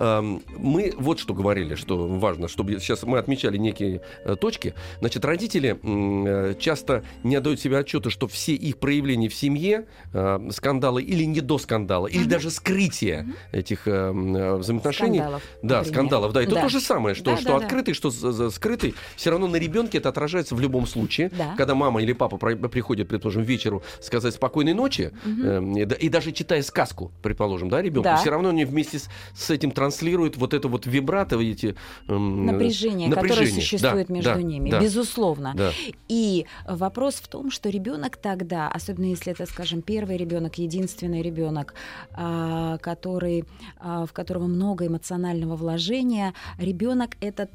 Эм, 0.00 0.42
Мы 0.56 0.92
вот 0.96 1.18
что 1.20 1.34
говорили, 1.34 1.74
что 1.74 2.06
важно, 2.08 2.48
чтобы 2.48 2.72
сейчас 2.80 3.02
мы 3.02 3.18
отмечали 3.18 3.58
некие 3.58 4.00
э, 4.24 4.34
точки. 4.36 4.74
Значит, 5.00 5.24
родители 5.24 5.78
э, 5.82 6.54
часто 6.58 7.04
не 7.22 7.36
отдают 7.36 7.60
себе 7.60 7.78
отчета, 7.78 8.08
что 8.10 8.26
все 8.26 8.54
их 8.54 8.78
проявления 8.78 9.28
в 9.28 9.34
семье, 9.34 9.86
э, 10.14 10.48
скандалы 10.52 11.02
или 11.02 11.24
не 11.24 11.40
до 11.42 11.58
скандала, 11.58 12.06
или 12.06 12.24
даже 12.24 12.50
скрытие 12.50 13.26
этих 13.52 13.86
взаимоотношений. 13.86 15.18
Скандалов, 15.18 15.42
Да, 15.62 15.76
например. 15.78 15.84
скандалов, 15.94 16.32
да. 16.32 16.42
Это 16.42 16.54
Да. 16.54 16.62
то 16.62 16.68
же 16.70 16.80
самое, 16.80 17.14
что, 17.14 17.32
Да, 17.32 17.36
что 17.36 17.44
да, 17.52 17.58
да. 17.58 17.64
открытый, 17.66 17.94
что 17.94 18.10
з- 18.10 18.32
з- 18.32 18.50
скрытый. 18.50 18.94
Все 19.16 19.30
равно 19.30 19.46
на 19.48 19.56
ребенке 19.56 19.98
это 19.98 20.08
отражается 20.08 20.54
в 20.54 20.60
любом 20.60 20.86
случае. 20.86 21.30
Да. 21.36 21.54
Когда 21.56 21.74
мама 21.74 22.02
или 22.02 22.12
папа 22.14 22.36
приходят, 22.38 23.08
предположим, 23.08 23.42
вечеру 23.42 23.82
сказать 24.00 24.34
спокойной 24.34 24.72
ночи, 24.74 25.12
э, 25.26 25.62
и, 25.76 25.84
да- 25.84 25.96
даже 26.10 26.32
читая 26.32 26.62
сказку, 26.62 27.12
предположим, 27.22 27.68
да, 27.68 27.82
ребенку, 27.82 28.04
Да. 28.04 28.16
все 28.16 28.30
равно 28.30 28.48
они 28.48 28.64
вместе 28.64 28.98
с, 28.98 29.08
с 29.34 29.50
этим 29.50 29.70
транслируют 29.90 30.36
вот 30.36 30.54
это 30.54 30.68
вот 30.68 30.86
вибрато, 30.86 31.38
эти 31.40 31.74
эм, 32.08 32.46
Напряжение, 32.46 33.08
которое 33.10 33.28
напряжение. 33.28 33.60
существует 33.60 34.06
Да, 34.08 34.14
между 34.14 34.34
да, 34.34 34.42
ними, 34.42 34.70
да, 34.70 34.80
безусловно. 34.80 35.52
да. 35.56 35.72
И 36.08 36.46
вопрос 36.68 37.16
в 37.16 37.28
том, 37.28 37.50
что 37.50 37.68
ребенок 37.68 38.16
тогда, 38.16 38.68
особенно 38.68 39.06
если 39.06 39.32
это, 39.32 39.46
скажем, 39.46 39.82
первый 39.82 40.16
ребенок, 40.16 40.58
единственный 40.58 41.22
ребенок, 41.22 41.74
а, 42.12 42.78
который, 42.78 43.44
а, 43.78 44.06
в 44.06 44.12
которого 44.12 44.46
много 44.46 44.86
эмоционального 44.86 45.56
вложения, 45.56 46.34
ребенок 46.58 47.16
этот 47.20 47.50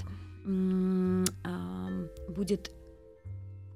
а, 0.46 1.89
будет 2.30 2.72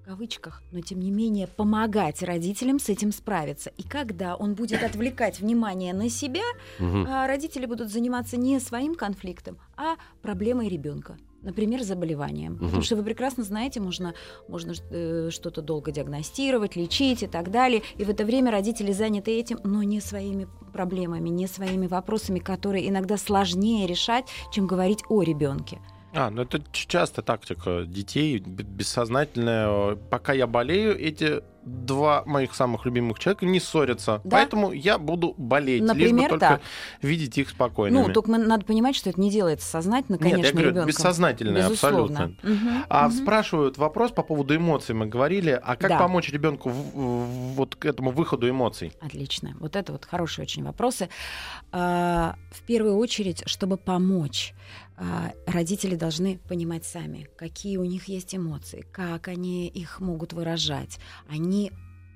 кавычках, 0.10 0.64
но 0.72 0.82
тем 0.82 1.00
не 1.02 1.12
менее 1.12 1.46
помогать 1.46 2.24
родителям 2.24 2.80
с 2.80 2.90
этим 2.90 3.12
справиться. 3.12 3.72
И 3.78 3.84
когда 3.84 4.36
он 4.36 4.56
будет 4.56 4.82
отвлекать 4.84 5.40
внимание 5.40 5.94
на 5.94 6.10
себя, 6.10 6.42
а 6.80 7.28
родители 7.28 7.68
будут 7.68 7.92
заниматься 7.92 8.36
не 8.36 8.60
своим 8.60 8.96
конфликтом, 8.96 9.60
а 9.78 9.98
проблемой 10.24 10.68
ребенка. 10.68 11.18
Например, 11.44 11.84
заболеванием. 11.84 12.56
Потому 12.56 12.74
Мгм. 12.78 12.82
что 12.82 12.96
вы 12.96 13.04
прекрасно 13.04 13.44
знаете, 13.44 13.80
можно, 13.80 14.14
можно 14.48 14.74
э, 14.90 15.30
что-то 15.32 15.62
долго 15.62 15.92
диагностировать, 15.92 16.76
лечить 16.76 17.22
и 17.24 17.28
так 17.28 17.52
далее. 17.52 17.84
И 17.96 18.04
в 18.04 18.10
это 18.10 18.26
время 18.26 18.50
родители 18.52 18.92
заняты 18.92 19.32
этим, 19.40 19.60
но 19.64 19.84
не 19.84 20.02
своими 20.02 20.48
проблемами, 20.74 21.30
не 21.30 21.48
своими 21.48 21.86
вопросами, 21.88 22.40
которые 22.40 22.90
иногда 22.90 23.16
сложнее 23.16 23.86
решать, 23.86 24.26
чем 24.52 24.66
говорить 24.66 25.04
о 25.08 25.22
ребенке. 25.22 25.80
А, 26.14 26.30
ну 26.30 26.42
это 26.42 26.62
часто 26.72 27.22
тактика 27.22 27.84
детей, 27.86 28.40
бессознательная. 28.40 29.96
Пока 29.96 30.34
я 30.34 30.48
болею, 30.48 31.00
эти 31.00 31.44
два 31.64 32.24
моих 32.26 32.56
самых 32.56 32.86
любимых 32.86 33.20
человека 33.20 33.46
не 33.46 33.60
ссорятся. 33.60 34.22
Да. 34.24 34.38
Поэтому 34.38 34.72
я 34.72 34.98
буду 34.98 35.34
болеть, 35.38 35.82
лишь 35.82 35.88
бы 35.90 35.94
Например, 35.96 36.30
только 36.30 36.46
так. 36.46 36.62
видеть 37.02 37.38
их 37.38 37.50
спокойными. 37.50 38.08
Ну, 38.08 38.14
только 38.14 38.32
надо 38.32 38.66
понимать, 38.66 38.96
что 38.96 39.10
это 39.10 39.20
не 39.20 39.30
делается 39.30 39.68
сознательно, 39.68 40.16
Нет, 40.16 40.24
я 40.26 40.30
конечно, 40.32 40.52
говорю, 40.54 40.70
ребенком. 40.70 40.88
бессознательное 40.88 41.68
Безусловно. 41.70 42.24
абсолютно. 42.24 42.50
Мгм, 42.50 42.86
А 42.90 43.08
мгм. 43.08 43.18
спрашивают 43.18 43.78
вопрос 43.78 44.12
по 44.12 44.24
поводу 44.24 44.56
эмоций. 44.56 44.96
Мы 44.96 45.06
говорили, 45.06 45.52
а 45.62 45.76
как 45.76 45.90
Да. 45.90 45.98
помочь 46.00 46.30
ребенку 46.32 46.70
вот 46.70 47.76
к 47.76 47.86
этому 47.86 48.12
выходу 48.12 48.50
эмоций? 48.50 48.92
Отлично. 49.02 49.56
Вот 49.60 49.76
это 49.76 49.92
вот 49.92 50.06
хорошие 50.06 50.44
очень 50.44 50.64
вопросы. 50.64 51.10
А, 51.72 52.36
В 52.52 52.62
первую 52.64 52.98
очередь, 52.98 53.44
чтобы 53.46 53.78
помочь, 53.78 54.54
а, 54.98 55.32
родители 55.48 55.96
должны 55.96 56.40
понимать 56.50 56.84
сами, 56.84 57.28
какие 57.38 57.78
у 57.78 57.84
них 57.86 58.08
есть 58.10 58.36
эмоции, 58.36 58.86
как 58.92 59.28
они 59.28 59.68
их 59.68 60.00
могут 60.02 60.34
выражать. 60.34 61.00
Они 61.30 61.49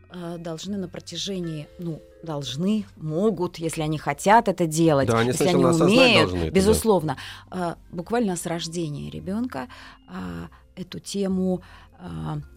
а, 0.09 0.37
должны 0.37 0.77
на 0.77 0.87
протяжении, 0.87 1.67
ну, 1.79 1.99
должны, 2.21 2.85
могут, 2.97 3.57
если 3.57 3.81
они 3.81 3.97
хотят 3.97 4.47
это 4.47 4.67
делать, 4.67 5.07
Да, 5.07 5.19
они 5.19 5.29
если 5.29 5.47
они 5.47 5.65
умеют, 5.65 5.77
должны 5.77 6.37
это, 6.37 6.45
да. 6.45 6.49
безусловно, 6.51 7.17
А, 7.49 7.77
буквально 7.91 8.35
с 8.35 8.45
рождения 8.45 9.09
ребенка 9.09 9.67
эту 10.75 10.99
тему 10.99 11.61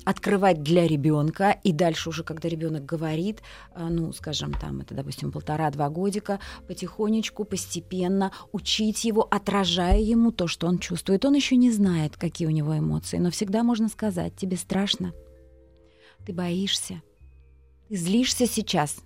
открывать 0.04 0.62
для 0.64 0.88
ребенка 0.88 1.56
и 1.62 1.70
дальше 1.72 2.08
уже, 2.08 2.24
когда 2.24 2.48
ребенок 2.48 2.84
говорит, 2.84 3.42
ну, 3.78 4.12
скажем, 4.12 4.52
там 4.54 4.80
это, 4.80 4.94
допустим, 4.94 5.30
полтора-два 5.30 5.88
годика, 5.88 6.40
потихонечку, 6.66 7.44
постепенно 7.44 8.32
учить 8.50 9.04
его, 9.04 9.28
отражая 9.30 10.00
ему 10.00 10.32
то, 10.32 10.48
что 10.48 10.66
он 10.66 10.78
чувствует. 10.80 11.24
Он 11.24 11.34
еще 11.34 11.54
не 11.54 11.70
знает, 11.70 12.16
какие 12.16 12.48
у 12.48 12.50
него 12.50 12.76
эмоции, 12.76 13.18
но 13.18 13.30
всегда 13.30 13.62
можно 13.62 13.88
сказать: 13.88 14.34
тебе 14.34 14.56
страшно, 14.56 15.12
ты 16.26 16.32
боишься, 16.32 17.02
ты 17.88 17.96
злишься 17.96 18.46
сейчас. 18.46 18.96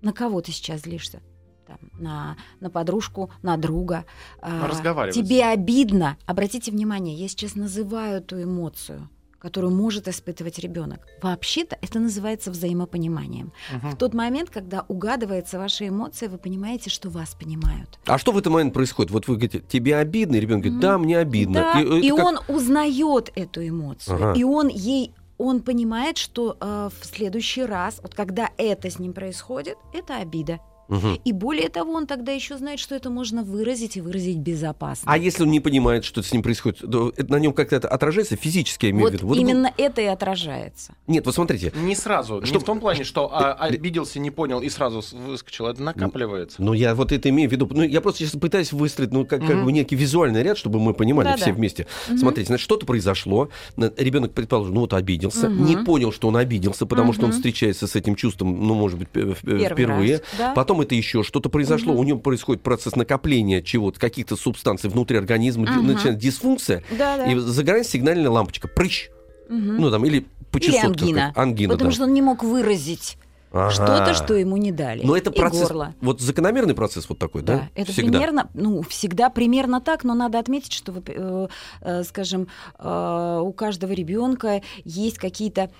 На 0.00 0.12
кого 0.12 0.40
ты 0.40 0.52
сейчас 0.52 0.82
злишься? 0.82 1.20
Там, 1.66 1.78
на, 1.98 2.36
на 2.60 2.70
подружку, 2.70 3.30
на 3.42 3.56
друга. 3.56 4.04
А, 4.40 4.66
Разговаривать. 4.68 5.14
Тебе 5.14 5.44
обидно. 5.46 6.16
Обратите 6.26 6.70
внимание, 6.70 7.16
я 7.16 7.28
сейчас 7.28 7.54
называю 7.56 8.18
эту 8.18 8.42
эмоцию 8.42 9.08
которую 9.38 9.74
может 9.74 10.06
испытывать 10.06 10.60
ребенок. 10.60 11.04
Вообще-то 11.20 11.76
это 11.82 11.98
называется 11.98 12.52
взаимопониманием. 12.52 13.52
Мгм. 13.72 13.90
В 13.90 13.96
тот 13.96 14.14
момент, 14.14 14.50
когда 14.50 14.84
угадывается 14.86 15.58
ваша 15.58 15.88
эмоция, 15.88 16.28
вы 16.28 16.38
понимаете, 16.38 16.90
что 16.90 17.10
вас 17.10 17.34
понимают. 17.34 17.98
А 18.06 18.18
что 18.18 18.30
в 18.30 18.38
этот 18.38 18.52
момент 18.52 18.72
происходит? 18.72 19.10
Вот 19.10 19.26
вы 19.26 19.34
говорите, 19.34 19.58
тебе 19.58 19.96
обидно, 19.96 20.36
и 20.36 20.40
ребенок 20.40 20.62
говорит, 20.62 20.80
да, 20.80 20.96
мне 20.96 21.18
обидно. 21.18 21.72
Да, 21.74 21.80
и, 21.80 22.06
это 22.06 22.16
как- 22.16 22.24
он 22.24 22.38
узнает 22.46 23.32
эту 23.34 23.66
эмоцию, 23.66 24.14
Ага. 24.14 24.38
и 24.38 24.44
он 24.44 24.68
ей 24.68 25.12
он 25.42 25.60
понимает, 25.60 26.18
что 26.18 26.56
э, 26.60 26.90
в 27.00 27.04
следующий 27.04 27.64
раз, 27.64 28.00
вот 28.02 28.14
когда 28.14 28.50
это 28.56 28.88
с 28.88 28.98
ним 28.98 29.12
происходит, 29.12 29.76
это 29.92 30.16
обида. 30.16 30.60
Мгм. 30.88 31.20
И 31.24 31.32
более 31.32 31.68
того, 31.68 31.92
он 31.92 32.06
тогда 32.06 32.32
еще 32.32 32.56
знает, 32.58 32.78
что 32.78 32.94
это 32.94 33.08
можно 33.10 33.42
выразить 33.42 33.96
и 33.96 34.00
выразить 34.00 34.38
безопасно. 34.38 35.10
А 35.10 35.16
если 35.16 35.42
он 35.44 35.50
не 35.50 35.60
понимает, 35.60 36.04
что 36.04 36.22
с 36.22 36.32
ним 36.32 36.42
происходит, 36.42 36.78
то 36.80 37.12
это 37.16 37.30
на 37.30 37.36
нем 37.36 37.52
как-то 37.52 37.76
это 37.76 37.88
отражается 37.88 38.36
физически, 38.36 38.86
я 38.86 38.90
имею 38.90 39.08
в 39.08 39.10
вот 39.10 39.18
виду? 39.18 39.26
Вот 39.28 39.38
именно 39.38 39.72
это 39.78 40.00
и 40.02 40.06
отражается. 40.06 40.94
Нет, 41.06 41.24
вот 41.26 41.34
смотрите, 41.34 41.72
Не 41.76 41.94
сразу. 41.94 42.44
Что- 42.44 42.54
Не 42.54 42.60
в 42.60 42.64
том 42.64 42.80
плане, 42.80 43.04
что 43.04 43.32
а, 43.32 43.52
обиделся, 43.54 44.18
не 44.20 44.30
понял 44.30 44.60
и 44.60 44.68
сразу 44.68 45.02
выскочил. 45.26 45.66
Это 45.66 45.82
накапливается. 45.82 46.62
Ну, 46.62 46.72
я 46.72 46.94
вот 46.94 47.12
это 47.12 47.28
имею 47.30 47.48
в 47.48 47.52
виду. 47.52 47.68
Ну, 47.70 47.82
я 47.82 48.00
просто 48.00 48.20
сейчас 48.24 48.32
пытаюсь 48.40 48.72
выстроить, 48.72 49.12
ну, 49.12 49.24
как, 49.24 49.40
как 49.40 49.56
Мгм. 49.56 49.64
бы 49.66 49.72
некий 49.72 49.96
визуальный 49.96 50.42
ряд, 50.42 50.58
чтобы 50.58 50.78
мы 50.80 50.94
понимали 50.94 51.26
Да-да. 51.28 51.38
все 51.42 51.52
вместе. 51.52 51.86
Смотрите, 52.18 52.48
значит, 52.48 52.64
что-то 52.64 52.84
произошло. 52.86 53.48
Ребенок, 53.76 54.32
предположим, 54.32 54.74
ну 54.74 54.80
вот 54.82 54.92
обиделся, 54.94 55.48
Мгм. 55.48 55.64
не 55.64 55.76
понял, 55.78 56.12
что 56.12 56.28
он 56.28 56.36
обиделся, 56.36 56.86
потому 56.86 57.12
что 57.12 57.26
он 57.26 57.32
встречается 57.32 57.86
с 57.86 57.96
этим 57.96 58.14
чувством, 58.14 58.66
ну, 58.66 58.74
может 58.74 58.98
быть, 58.98 59.08
в- 59.12 59.34
Первый 59.42 59.68
впервые. 59.68 60.12
раз, 60.14 60.22
да. 60.38 60.52
Потом 60.54 60.71
это 60.80 60.94
еще 60.94 61.22
что-то 61.22 61.48
произошло, 61.50 61.92
Мгм. 61.92 62.00
у 62.00 62.04
него 62.04 62.18
происходит 62.20 62.62
процесс 62.62 62.96
накопления 62.96 63.60
чего-то, 63.62 64.00
каких-то 64.00 64.36
субстанций 64.36 64.88
внутри 64.88 65.18
организма, 65.18 65.66
Мгм. 65.70 65.86
начинает 65.88 66.18
дисфункция, 66.18 66.82
Да, 66.90 67.18
да. 67.18 67.26
и 67.26 67.36
загорается 67.36 67.92
сигнальная 67.92 68.30
лампочка. 68.30 68.68
Прыщ. 68.68 69.10
Мгм. 69.48 69.76
Ну, 69.76 69.90
там, 69.90 70.04
или 70.04 70.24
по 70.50 70.58
Или 70.58 70.76
ангина. 70.78 71.32
Ангина, 71.34 71.72
Потому 71.74 71.90
да. 71.90 71.94
что 71.94 72.04
он 72.04 72.14
не 72.14 72.22
мог 72.22 72.42
выразить 72.42 73.18
Ага. 73.52 73.70
что-то, 73.70 74.14
что 74.14 74.34
ему 74.34 74.56
не 74.56 74.72
дали. 74.72 75.02
Но 75.04 75.14
это 75.16 75.30
И 75.30 75.34
процесс, 75.34 75.68
горло. 75.68 75.94
вот 76.00 76.20
закономерный 76.22 76.74
процесс 76.74 77.06
вот 77.08 77.18
такой, 77.18 77.42
да? 77.42 77.56
Да, 77.56 77.68
это 77.74 77.92
Всегда. 77.92 78.10
примерно, 78.18 78.50
ну, 78.54 78.82
всегда 78.82 79.28
примерно 79.28 79.80
так, 79.82 80.04
но 80.04 80.14
надо 80.14 80.38
отметить, 80.38 80.72
что, 80.72 80.92
э, 81.06 81.48
э, 81.82 82.02
скажем, 82.04 82.48
э, 82.78 83.40
у 83.42 83.52
каждого 83.52 83.92
ребенка 83.92 84.62
есть 84.84 85.18
какие-то 85.18 85.70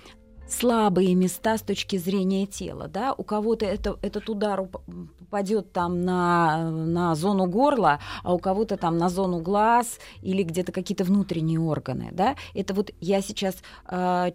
слабые 0.47 1.15
места 1.15 1.57
с 1.57 1.61
точки 1.61 1.97
зрения 1.97 2.45
тела, 2.45 2.87
да, 2.87 3.13
у 3.17 3.23
кого-то 3.23 3.65
это, 3.65 3.97
этот 4.01 4.29
удар 4.29 4.63
попадет 4.63 5.71
там 5.71 6.01
на, 6.01 6.69
на 6.69 7.15
зону 7.15 7.47
горла, 7.47 7.99
а 8.23 8.33
у 8.33 8.39
кого-то 8.39 8.77
там 8.77 8.97
на 8.97 9.09
зону 9.09 9.39
глаз 9.39 9.99
или 10.21 10.43
где-то 10.43 10.71
какие-то 10.71 11.05
внутренние 11.05 11.59
органы, 11.59 12.09
да, 12.11 12.35
это 12.53 12.73
вот 12.73 12.91
я 12.99 13.21
сейчас 13.21 13.55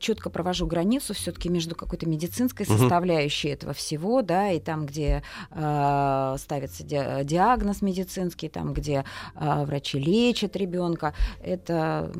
четко 0.00 0.30
провожу 0.30 0.66
границу 0.66 1.14
все-таки 1.14 1.48
между 1.48 1.74
какой-то 1.74 2.08
медицинской 2.08 2.66
Мгм. 2.68 2.78
составляющей 2.78 3.48
этого 3.48 3.72
всего, 3.72 4.22
да, 4.22 4.50
и 4.50 4.60
там, 4.60 4.86
где 4.86 5.22
э, 5.50 6.36
ставится 6.38 6.82
ди- 6.82 7.24
диагноз 7.24 7.80
медицинский, 7.82 8.48
там, 8.48 8.72
где 8.72 9.04
э, 9.34 9.64
врачи 9.64 9.98
лечат 9.98 10.56
ребенка, 10.56 11.14
это 11.42 12.10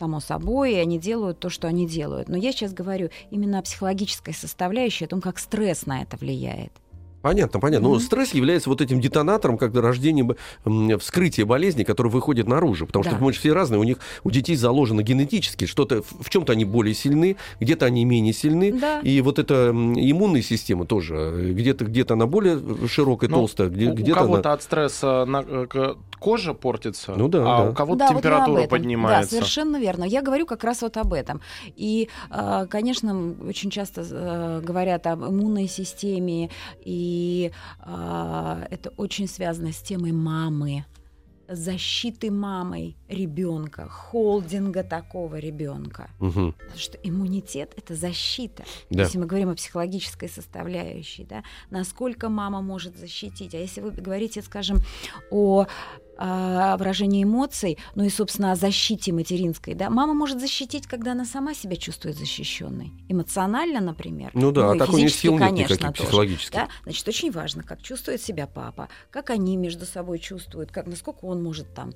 само 0.00 0.18
собой, 0.20 0.72
и 0.72 0.76
они 0.76 0.98
делают 0.98 1.40
то, 1.40 1.50
что 1.50 1.68
они 1.68 1.86
делают. 1.86 2.28
Но 2.30 2.36
я 2.36 2.52
сейчас 2.52 2.72
говорю 2.72 3.10
именно 3.30 3.58
о 3.58 3.62
психологической 3.62 4.32
составляющей, 4.32 5.04
о 5.04 5.08
том, 5.08 5.20
как 5.20 5.38
стресс 5.38 5.84
на 5.84 6.02
это 6.02 6.16
влияет. 6.16 6.72
Понятно, 7.22 7.60
понятно. 7.60 7.88
Но 7.88 7.94
Мгм. 7.94 8.00
стресс 8.02 8.32
является 8.32 8.70
вот 8.70 8.80
этим 8.80 9.00
детонатором, 9.00 9.58
когда 9.58 9.80
рождение, 9.82 10.26
вскрытие 10.98 11.44
болезни, 11.44 11.84
которое 11.84 12.08
выходит 12.08 12.48
наружу. 12.48 12.86
Потому 12.86 13.02
что 13.04 13.12
Да. 13.16 13.18
мы 13.20 13.32
же 13.32 13.38
все 13.40 13.52
разные. 13.52 13.78
У 13.78 13.84
них, 13.84 13.98
у 14.24 14.30
детей 14.30 14.56
заложено 14.56 15.02
генетически. 15.02 15.66
Что-то, 15.66 16.02
в 16.02 16.30
чем-то 16.30 16.52
они 16.52 16.64
более 16.64 16.94
сильны, 16.94 17.36
где-то 17.60 17.86
они 17.86 18.04
менее 18.04 18.32
сильны. 18.32 18.72
Да. 18.72 19.00
И 19.00 19.20
вот 19.20 19.38
эта 19.38 19.70
иммунная 19.70 20.42
система 20.42 20.86
тоже. 20.86 21.14
э, 21.16 21.52
Где-то, 21.52 21.84
где-то 21.84 22.14
она 22.14 22.26
более 22.26 22.58
широкая, 22.88 23.28
Ну, 23.28 23.36
толстая, 23.36 23.68
где, 23.68 23.88
у, 23.88 23.92
у 23.92 23.94
где-то 23.94 24.20
кого-то 24.20 24.48
она... 24.48 24.52
от 24.54 24.62
стресса 24.62 25.24
на- 25.26 25.44
э, 25.46 25.94
кожа 26.18 26.54
портится, 26.54 27.14
Ну 27.16 27.28
да, 27.28 27.38
а 27.42 27.64
да. 27.64 27.70
у 27.70 27.74
кого-то 27.74 27.98
Да, 27.98 28.06
вот 28.12 28.16
температура 28.22 28.58
этом. 28.60 28.70
поднимается. 28.70 29.30
Да, 29.30 29.36
совершенно 29.36 29.76
верно. 29.78 30.04
Я 30.04 30.22
говорю 30.22 30.46
как 30.46 30.64
раз 30.64 30.82
вот 30.82 30.96
об 30.96 31.12
этом. 31.12 31.40
И, 31.76 32.08
э, 32.30 32.66
конечно, 32.70 33.34
очень 33.46 33.70
часто 33.70 34.60
говорят 34.64 35.06
об 35.06 35.22
иммунной 35.24 35.68
системе, 35.68 36.48
и 36.84 37.09
э, 37.84 38.66
это 38.70 38.90
очень 38.96 39.28
связано 39.28 39.72
с 39.72 39.80
темой 39.82 40.12
мамы. 40.12 40.84
защиты 41.52 42.30
мамой 42.30 42.96
ребенка, 43.08 43.88
холдинга 43.88 44.84
такого 44.84 45.40
ребенка. 45.40 46.08
Мгм. 46.20 46.52
Потому 46.52 46.78
что 46.78 46.96
иммунитет 47.02 47.74
это 47.76 47.96
защита. 47.96 48.62
Да. 48.90 49.02
Если 49.02 49.18
мы 49.18 49.26
говорим 49.26 49.48
о 49.50 49.54
психологической 49.54 50.28
составляющей, 50.28 51.24
да, 51.24 51.42
насколько 51.70 52.28
мама 52.28 52.62
может 52.62 52.96
защитить. 52.96 53.54
А 53.54 53.58
если 53.58 53.80
вы 53.80 53.90
говорите, 53.90 54.42
скажем, 54.42 54.78
о 55.30 55.66
а, 56.22 56.76
выражении 56.76 57.24
эмоций, 57.24 57.78
ну 57.94 58.04
и, 58.04 58.10
собственно, 58.10 58.52
о 58.52 58.56
защите 58.56 59.10
материнской, 59.10 59.74
да, 59.74 59.88
мама 59.88 60.12
может 60.12 60.38
защитить, 60.38 60.86
когда 60.86 61.12
она 61.12 61.24
сама 61.24 61.54
себя 61.54 61.76
чувствует 61.76 62.16
защищенной. 62.16 62.92
Эмоционально, 63.08 63.80
например. 63.80 64.30
Ну 64.34 64.52
да, 64.52 64.72
а 64.72 64.76
и 64.76 64.78
так 64.78 64.90
у 64.90 64.98
физически, 64.98 65.22
сил 65.22 65.32
нет 65.38 65.48
конечно, 65.48 65.74
никаких 65.74 65.92
психологических. 65.94 66.52
Да? 66.52 66.68
Значит, 66.82 67.08
очень 67.08 67.30
важно, 67.30 67.62
как 67.62 67.80
чувствует 67.80 68.20
себя 68.20 68.46
папа, 68.46 68.90
как 69.10 69.30
они 69.30 69.56
между 69.56 69.86
собой 69.86 70.18
чувствуют, 70.18 70.70
как, 70.70 70.86
насколько 70.86 71.24
он 71.24 71.42
может 71.42 71.72
там 71.72 71.92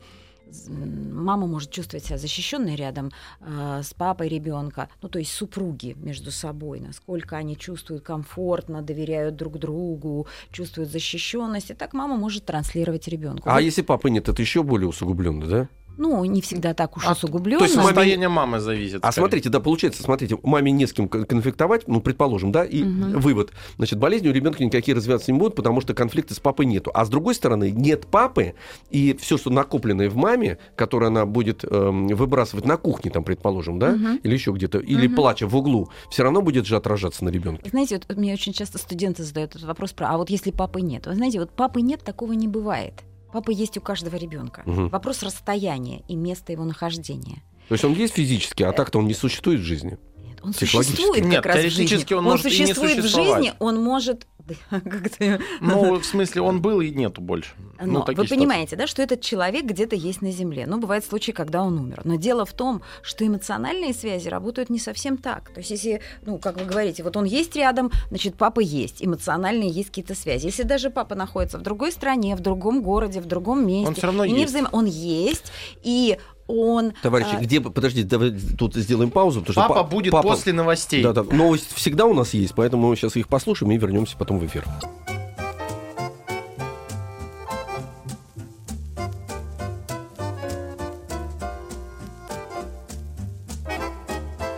Мама 0.69 1.47
может 1.47 1.71
чувствовать 1.71 2.05
себя 2.07 2.19
защищенной 2.19 2.77
рядом 2.77 3.11
э, 3.41 3.81
с 3.83 3.95
папой 3.95 4.29
ребенка, 4.29 4.89
ну 5.03 5.09
то 5.09 5.19
есть 5.19 5.33
супруги 5.33 5.97
между 5.99 6.31
собой, 6.31 6.81
насколько 6.81 7.37
они 7.37 7.57
чувствуют 7.57 8.05
комфортно, 8.05 8.83
доверяют 8.83 9.37
друг 9.37 9.59
другу, 9.59 10.27
чувствуют 10.51 10.91
защищенность, 10.91 11.71
и 11.71 11.75
так 11.75 11.93
мама 11.93 12.17
может 12.17 12.45
транслировать 12.45 13.09
ребенку. 13.09 13.49
А 13.51 13.61
если 13.61 13.83
папы 13.83 14.11
нет, 14.11 14.29
это 14.29 14.41
еще 14.41 14.63
более 14.63 14.89
усугубленно, 14.89 15.47
да? 15.47 15.69
Ну, 15.97 16.25
не 16.25 16.41
всегда 16.41 16.75
так 16.75 16.97
уж 16.97 17.05
А, 17.07 17.13
усугубленно. 17.13 17.59
то 17.59 17.65
есть 17.65 17.75
Состояние 17.77 18.29
мамы 18.29 18.61
зависит. 18.61 18.97
А 19.05 19.13
скорее. 19.13 19.27
смотрите, 19.29 19.49
да, 19.49 19.61
получается, 19.61 20.03
смотрите, 20.03 20.39
маме 20.43 20.73
не 20.73 20.87
с 20.87 20.93
кем 20.93 21.09
кон- 21.09 21.25
конфликтовать, 21.25 21.87
ну, 21.89 22.01
предположим, 22.01 22.53
да, 22.53 22.65
и 22.65 22.83
Мгм. 22.83 23.21
вывод. 23.21 23.53
Значит, 23.77 23.99
болезни 23.99 24.29
у 24.29 24.33
ребенка 24.33 24.65
никакие 24.65 24.97
развиваться 24.97 25.31
не 25.33 25.39
будут, 25.39 25.55
потому 25.55 25.81
что 25.81 25.95
конфликта 25.95 26.35
с 26.35 26.41
папой 26.41 26.67
нету. 26.67 26.91
А 26.95 27.05
с 27.05 27.09
другой 27.09 27.35
стороны, 27.35 27.71
нет 27.71 28.07
папы, 28.07 28.55
и 28.91 29.17
все, 29.21 29.39
что 29.39 29.51
накопленное 29.51 30.11
в 30.11 30.17
маме, 30.17 30.59
которое 30.77 31.07
она 31.07 31.27
будет 31.27 31.65
эм, 31.65 32.09
выбрасывать 32.09 32.65
на 32.67 32.77
кухне, 32.77 33.11
там, 33.11 33.23
предположим, 33.25 33.79
да, 33.79 33.91
Мгм. 33.93 34.17
или 34.23 34.33
еще 34.35 34.53
где-то, 34.53 34.79
или 34.79 35.07
Мгм. 35.07 35.17
плача 35.17 35.47
в 35.47 35.57
углу, 35.57 35.89
все 36.11 36.23
равно 36.25 36.43
будет 36.43 36.67
же 36.67 36.77
отражаться 36.77 37.25
на 37.25 37.29
ребенке. 37.31 37.71
Знаете, 37.71 38.01
вот 38.09 38.17
мне 38.17 38.33
очень 38.33 38.53
часто 38.53 38.79
студенты 38.79 39.23
задают 39.23 39.51
этот 39.55 39.65
вопрос 39.67 39.93
про, 39.93 40.11
а 40.11 40.17
вот 40.19 40.31
если 40.31 40.51
папы 40.51 40.81
нет? 40.81 41.07
Вы 41.07 41.15
знаете, 41.15 41.39
вот 41.41 41.51
папы 41.51 41.81
нет, 41.83 42.03
такого 42.03 42.33
не 42.33 42.49
бывает. 42.49 42.95
Папа 43.35 43.51
есть 43.51 43.77
у 43.77 43.81
каждого 43.81 44.15
ребенка. 44.15 44.63
Мгм. 44.65 44.91
Вопрос 44.91 45.25
расстояния 45.25 46.03
и 46.07 46.15
места 46.15 46.53
его 46.53 46.63
нахождения. 46.63 47.43
То 47.69 47.75
есть 47.75 47.85
он 47.85 47.93
есть 47.93 48.15
физически, 48.15 48.63
а 48.63 48.71
так-то 48.71 49.01
он 49.01 49.09
не 49.09 49.15
существует 49.15 49.59
в 49.59 49.65
жизни. 49.65 49.99
Нет, 50.19 50.39
он 50.41 50.55
существует 50.55 51.25
Нет, 51.25 51.43
как 51.43 51.47
раз 51.47 51.57
в 51.57 51.61
жизни. 51.63 51.79
теоретически 51.79 52.15
он 52.15 52.23
может 52.23 52.47
и 52.47 52.51
не 52.51 52.55
существует 52.55 52.99
в 52.99 53.09
жизни, 53.09 53.53
он 53.59 53.83
может... 53.83 54.29
как-то- 54.71 55.41
Ну, 55.61 55.99
в 55.99 56.05
смысле, 56.05 56.43
он 56.43 56.61
был 56.61 56.81
и 56.81 56.91
нету 56.91 57.21
больше. 57.21 57.51
Но 57.81 57.87
ну, 57.87 58.05
вы 58.05 58.13
ситуации. 58.13 58.35
понимаете, 58.37 58.77
да, 58.77 58.87
что 58.87 59.03
этот 59.03 59.21
человек 59.21 59.65
где-то 59.65 59.97
есть 59.97 60.23
на 60.23 60.31
Земле. 60.31 60.67
Ну, 60.67 60.79
бывают 60.79 61.05
случаи, 61.05 61.33
когда 61.33 61.63
он 61.63 61.79
умер. 61.79 62.03
Но 62.05 62.17
дело 62.17 62.45
в 62.45 62.53
том, 62.53 62.83
что 63.03 63.27
эмоциональные 63.27 63.95
связи 63.95 64.29
работают 64.29 64.71
не 64.71 64.79
совсем 64.79 65.17
так. 65.17 65.51
То 65.51 65.61
есть, 65.61 65.71
если, 65.71 66.01
ну, 66.27 66.39
как 66.39 66.59
вы 66.61 66.67
говорите, 66.67 67.03
вот 67.03 67.17
он 67.17 67.25
есть 67.25 67.57
рядом, 67.57 67.91
значит, 68.11 68.37
папа 68.37 68.61
есть. 68.61 69.05
Эмоциональные 69.05 69.71
есть 69.71 69.89
какие-то 69.89 70.15
связи. 70.15 70.47
Если 70.47 70.63
даже 70.63 70.91
папа 70.91 71.15
находится 71.15 71.59
в 71.59 71.63
другой 71.63 71.91
стране, 71.93 72.37
в 72.37 72.41
другом 72.41 72.83
городе, 72.83 73.21
в 73.21 73.27
другом 73.27 73.67
месте, 73.67 73.89
Он 73.89 73.95
всё 73.95 74.07
равно 74.07 74.25
и 74.25 74.31
не 74.33 74.41
есть. 74.41 74.51
взаим- 74.51 74.69
он 74.73 74.87
есть, 74.87 75.53
и 75.83 76.19
он... 76.47 76.93
Товарищи, 77.03 77.35
а, 77.35 77.41
где... 77.41 77.61
Подождите, 77.61 78.07
давай 78.09 78.33
тут 78.59 78.75
сделаем 78.75 79.11
паузу. 79.11 79.41
Потому 79.41 79.53
что 79.53 79.63
Папа 79.63 79.75
па- 79.75 79.83
будет 79.85 80.13
папа- 80.13 80.29
после 80.29 80.53
новостей. 80.53 81.03
Да, 81.03 81.13
да. 81.13 81.23
Новость 81.23 81.73
всегда 81.75 82.07
у 82.07 82.15
нас 82.15 82.35
есть, 82.35 82.55
поэтому 82.55 82.89
мы 82.89 82.97
сейчас 82.97 83.17
их 83.17 83.29
послушаем 83.29 83.73
и 83.73 83.79
вернемся 83.79 84.17
потом 84.17 84.39
в 84.39 84.47
эфир. 84.47 84.65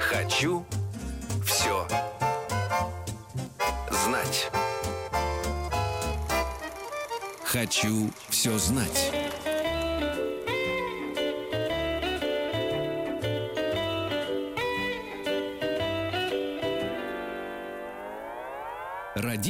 Хочу 0.00 0.64
все 1.44 1.86
знать. 3.90 4.50
Хочу 7.44 8.10
все 8.28 8.58
знать. 8.58 9.15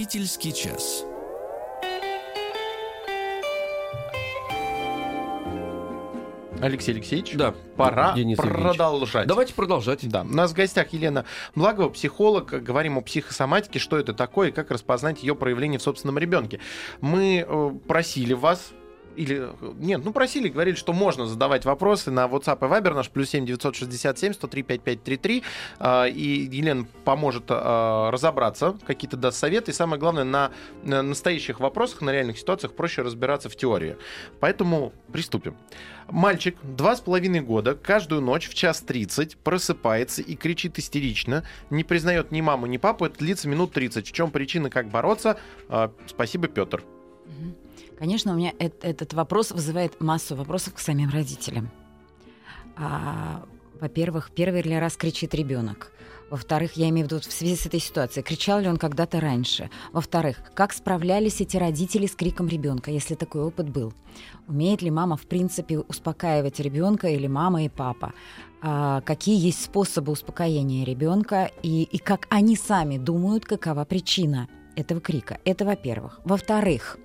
Родительский 0.06 0.52
час. 0.52 1.04
Алексей 6.62 6.92
Алексеевич, 6.92 7.34
Да, 7.34 7.54
пора 7.76 8.12
Денис 8.14 8.38
Евгеньевич. 8.38 8.66
продолжать. 8.76 9.26
Давайте 9.26 9.52
продолжать. 9.52 10.08
Да, 10.08 10.22
у 10.22 10.24
нас 10.24 10.52
в 10.52 10.54
гостях 10.54 10.92
Елена 10.92 11.24
Благова, 11.56 11.88
психолог. 11.88 12.46
Говорим 12.62 12.98
о 12.98 13.00
психосоматике, 13.00 13.80
что 13.80 13.98
это 13.98 14.14
такое 14.14 14.50
и 14.50 14.52
как 14.52 14.70
распознать 14.70 15.22
ее 15.24 15.34
проявление 15.34 15.80
в 15.80 15.82
собственном 15.82 16.18
ребенке. 16.18 16.60
Мы 17.00 17.44
э, 17.46 17.70
просили 17.88 18.32
вас 18.32 18.70
или 19.16 19.50
э, 19.50 19.72
нет, 19.78 20.02
ну 20.04 20.12
просили, 20.12 20.48
говорили, 20.48 20.74
что 20.74 20.92
можно 20.92 21.26
задавать 21.26 21.64
вопросы 21.64 22.10
на 22.10 22.26
WhatsApp 22.26 22.58
и 22.58 22.70
Viber 22.70 22.94
наш 22.94 23.10
плюс 23.10 23.30
7 23.30 23.46
967 23.46 24.32
103 24.34 24.62
5533. 24.62 25.42
э, 25.78 26.10
И 26.10 26.48
Елена 26.52 26.86
поможет 27.04 27.44
э, 27.48 28.10
разобраться, 28.10 28.76
какие-то 28.86 29.16
даст 29.16 29.38
советы. 29.38 29.70
И 29.70 29.74
самое 29.74 29.98
главное, 29.98 30.24
на, 30.24 30.52
на 30.82 31.02
настоящих 31.02 31.60
вопросах, 31.60 32.02
на 32.02 32.10
реальных 32.10 32.38
ситуациях 32.38 32.74
проще 32.74 33.02
разбираться 33.02 33.48
в 33.48 33.56
теории. 33.56 33.96
Поэтому 34.40 34.92
приступим. 35.12 35.56
Мальчик, 36.08 36.56
два 36.62 36.94
с 36.94 37.00
половиной 37.00 37.40
года, 37.40 37.74
каждую 37.74 38.20
ночь 38.20 38.48
в 38.48 38.54
час 38.54 38.80
30 38.80 39.36
просыпается 39.38 40.22
и 40.22 40.36
кричит 40.36 40.78
истерично, 40.78 41.42
не 41.70 41.82
признает 41.82 42.30
ни 42.30 42.40
маму, 42.40 42.66
ни 42.66 42.76
папу, 42.76 43.06
это 43.06 43.18
длится 43.18 43.48
минут 43.48 43.72
30. 43.72 44.06
В 44.06 44.12
чем 44.12 44.30
причина, 44.30 44.70
как 44.70 44.88
бороться? 44.88 45.38
А, 45.68 45.90
Спасибо, 46.06 46.46
Петр. 46.46 46.84
Конечно, 47.98 48.32
у 48.32 48.36
меня 48.36 48.52
эт- 48.58 48.82
этот 48.82 49.14
вопрос 49.14 49.50
вызывает 49.50 50.00
массу 50.00 50.36
вопросов 50.36 50.74
к 50.74 50.78
самим 50.78 51.10
родителям. 51.10 51.70
А, 52.76 53.44
во-первых, 53.80 54.30
первый 54.34 54.62
ли 54.62 54.78
раз 54.78 54.96
кричит 54.96 55.34
ребенок. 55.34 55.92
Во-вторых, 56.28 56.72
я 56.72 56.88
имею 56.88 57.06
в 57.06 57.10
виду 57.10 57.20
в 57.20 57.32
связи 57.32 57.54
с 57.54 57.66
этой 57.66 57.78
ситуацией, 57.78 58.24
кричал 58.24 58.58
ли 58.58 58.68
он 58.68 58.78
когда-то 58.78 59.20
раньше. 59.20 59.70
Во-вторых, 59.92 60.38
как 60.54 60.72
справлялись 60.72 61.40
эти 61.40 61.56
родители 61.56 62.06
с 62.06 62.16
криком 62.16 62.48
ребенка, 62.48 62.90
если 62.90 63.14
такой 63.14 63.42
опыт 63.42 63.70
был. 63.70 63.94
Умеет 64.48 64.82
ли 64.82 64.90
мама, 64.90 65.16
в 65.16 65.26
принципе, 65.26 65.78
успокаивать 65.78 66.58
ребенка 66.58 67.08
или 67.08 67.28
мама 67.28 67.64
и 67.64 67.68
папа? 67.68 68.12
А, 68.60 69.02
какие 69.02 69.38
есть 69.38 69.62
способы 69.62 70.12
успокоения 70.12 70.84
ребенка 70.84 71.50
и, 71.62 71.84
и 71.84 71.98
как 71.98 72.26
они 72.28 72.56
сами 72.56 72.98
думают, 72.98 73.44
какова 73.44 73.84
причина 73.84 74.48
этого 74.74 75.00
крика. 75.00 75.38
Это 75.44 75.64
во-первых. 75.64 76.20
Во-вторых, 76.24 76.98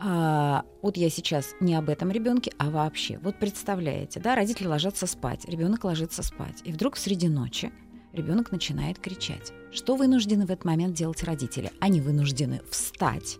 а, 0.00 0.64
вот 0.80 0.96
я 0.96 1.10
сейчас 1.10 1.54
не 1.60 1.74
об 1.74 1.88
этом 1.88 2.10
ребенке, 2.10 2.52
а 2.58 2.70
вообще. 2.70 3.18
Вот 3.18 3.38
представляете, 3.38 4.20
да, 4.20 4.34
родители 4.34 4.66
ложатся 4.66 5.06
спать, 5.06 5.44
ребенок 5.46 5.84
ложится 5.84 6.22
спать, 6.22 6.60
и 6.64 6.72
вдруг 6.72 6.96
среди 6.96 7.28
ночи 7.28 7.72
ребенок 8.12 8.52
начинает 8.52 8.98
кричать. 8.98 9.52
Что 9.72 9.96
вынуждены 9.96 10.46
в 10.46 10.50
этот 10.50 10.64
момент 10.64 10.94
делать 10.94 11.22
родители? 11.24 11.72
Они 11.80 12.00
вынуждены 12.00 12.62
встать 12.70 13.38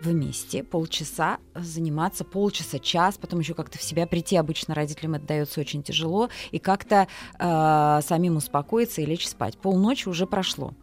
вместе, 0.00 0.62
полчаса 0.62 1.38
заниматься, 1.54 2.24
полчаса, 2.24 2.78
час, 2.78 3.16
потом 3.16 3.40
еще 3.40 3.54
как-то 3.54 3.78
в 3.78 3.82
себя 3.82 4.06
прийти. 4.06 4.36
Обычно 4.36 4.74
родителям 4.74 5.14
это 5.14 5.26
дается 5.26 5.60
очень 5.60 5.82
тяжело, 5.82 6.28
и 6.50 6.58
как-то 6.58 7.08
э, 7.38 8.00
самим 8.02 8.36
успокоиться 8.36 9.00
и 9.00 9.06
лечь 9.06 9.26
спать. 9.26 9.56
Полночи 9.56 10.08
уже 10.08 10.26
прошло. 10.26 10.74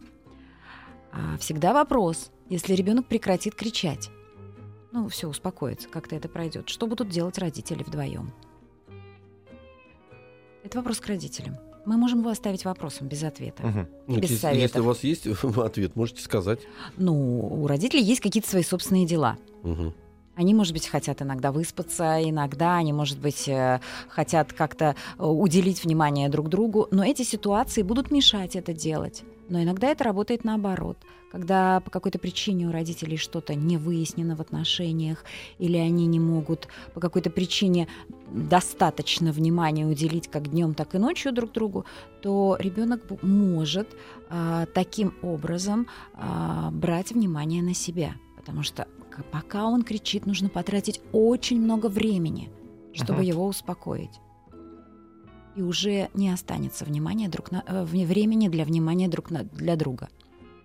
А 1.12 1.38
всегда 1.38 1.72
вопрос, 1.72 2.30
если 2.48 2.74
ребенок 2.74 3.06
прекратит 3.06 3.54
кричать, 3.54 4.10
ну, 4.94 5.08
все, 5.08 5.28
успокоится, 5.28 5.88
как-то 5.88 6.14
это 6.14 6.28
пройдет. 6.28 6.68
Что 6.68 6.86
будут 6.86 7.08
делать 7.08 7.36
родители 7.38 7.82
вдвоем? 7.82 8.32
Это 10.62 10.78
вопрос 10.78 11.00
к 11.00 11.06
родителям. 11.08 11.56
Мы 11.84 11.96
можем 11.96 12.20
его 12.20 12.30
оставить 12.30 12.64
вопросом 12.64 13.08
без 13.08 13.24
ответа. 13.24 13.88
Ну, 14.06 14.20
без 14.20 14.30
если, 14.30 14.54
если 14.54 14.78
у 14.78 14.84
вас 14.84 15.02
есть 15.02 15.26
ответ, 15.56 15.96
можете 15.96 16.22
сказать. 16.22 16.60
Ну, 16.96 17.12
у 17.40 17.66
родителей 17.66 18.04
есть 18.04 18.20
какие-то 18.20 18.48
свои 18.48 18.62
собственные 18.62 19.04
дела. 19.04 19.36
Мгм. 19.64 19.92
Они, 20.36 20.54
может 20.54 20.72
быть, 20.72 20.86
хотят 20.86 21.22
иногда 21.22 21.50
выспаться, 21.50 22.18
иногда 22.22 22.76
они, 22.76 22.92
может 22.92 23.18
быть, 23.18 23.48
э, 23.48 23.80
хотят 24.08 24.52
как-то 24.52 24.94
э, 25.18 25.24
уделить 25.24 25.84
внимание 25.84 26.28
друг 26.28 26.48
другу, 26.48 26.86
но 26.92 27.04
эти 27.04 27.22
ситуации 27.22 27.82
будут 27.82 28.12
мешать 28.12 28.54
это 28.54 28.72
делать. 28.72 29.24
Но 29.48 29.62
иногда 29.62 29.88
это 29.88 30.04
работает 30.04 30.44
наоборот. 30.44 30.98
Когда 31.30 31.80
по 31.80 31.90
какой-то 31.90 32.18
причине 32.18 32.68
у 32.68 32.72
родителей 32.72 33.16
что-то 33.16 33.54
не 33.54 33.76
выяснено 33.76 34.36
в 34.36 34.40
отношениях, 34.40 35.24
или 35.58 35.76
они 35.76 36.06
не 36.06 36.20
могут 36.20 36.68
по 36.94 37.00
какой-то 37.00 37.28
причине 37.28 37.88
достаточно 38.30 39.32
внимания 39.32 39.84
уделить 39.86 40.28
как 40.28 40.48
днем, 40.50 40.74
так 40.74 40.94
и 40.94 40.98
ночью 40.98 41.32
друг 41.32 41.52
другу, 41.52 41.84
то 42.22 42.56
ребенок 42.60 43.02
может 43.22 43.88
а, 44.30 44.66
таким 44.66 45.14
образом 45.22 45.88
а, 46.14 46.70
брать 46.70 47.12
внимание 47.12 47.62
на 47.62 47.74
себя. 47.74 48.14
Потому 48.36 48.62
что. 48.62 48.86
Пока 49.30 49.66
он 49.66 49.84
кричит, 49.84 50.26
нужно 50.26 50.48
потратить 50.48 51.00
очень 51.12 51.60
много 51.60 51.86
времени, 51.86 52.50
чтобы 52.92 53.20
Мгм. 53.20 53.28
его 53.28 53.46
успокоить. 53.46 54.20
И 55.56 55.62
уже 55.62 56.08
не 56.14 56.30
останется 56.30 56.84
внимания 56.84 57.28
друг 57.28 57.50
на, 57.50 57.62
э, 57.66 57.84
времени 57.84 58.48
для 58.48 58.64
внимания 58.64 59.08
друг 59.08 59.30
на, 59.30 59.44
для 59.44 59.76
друга. 59.76 60.08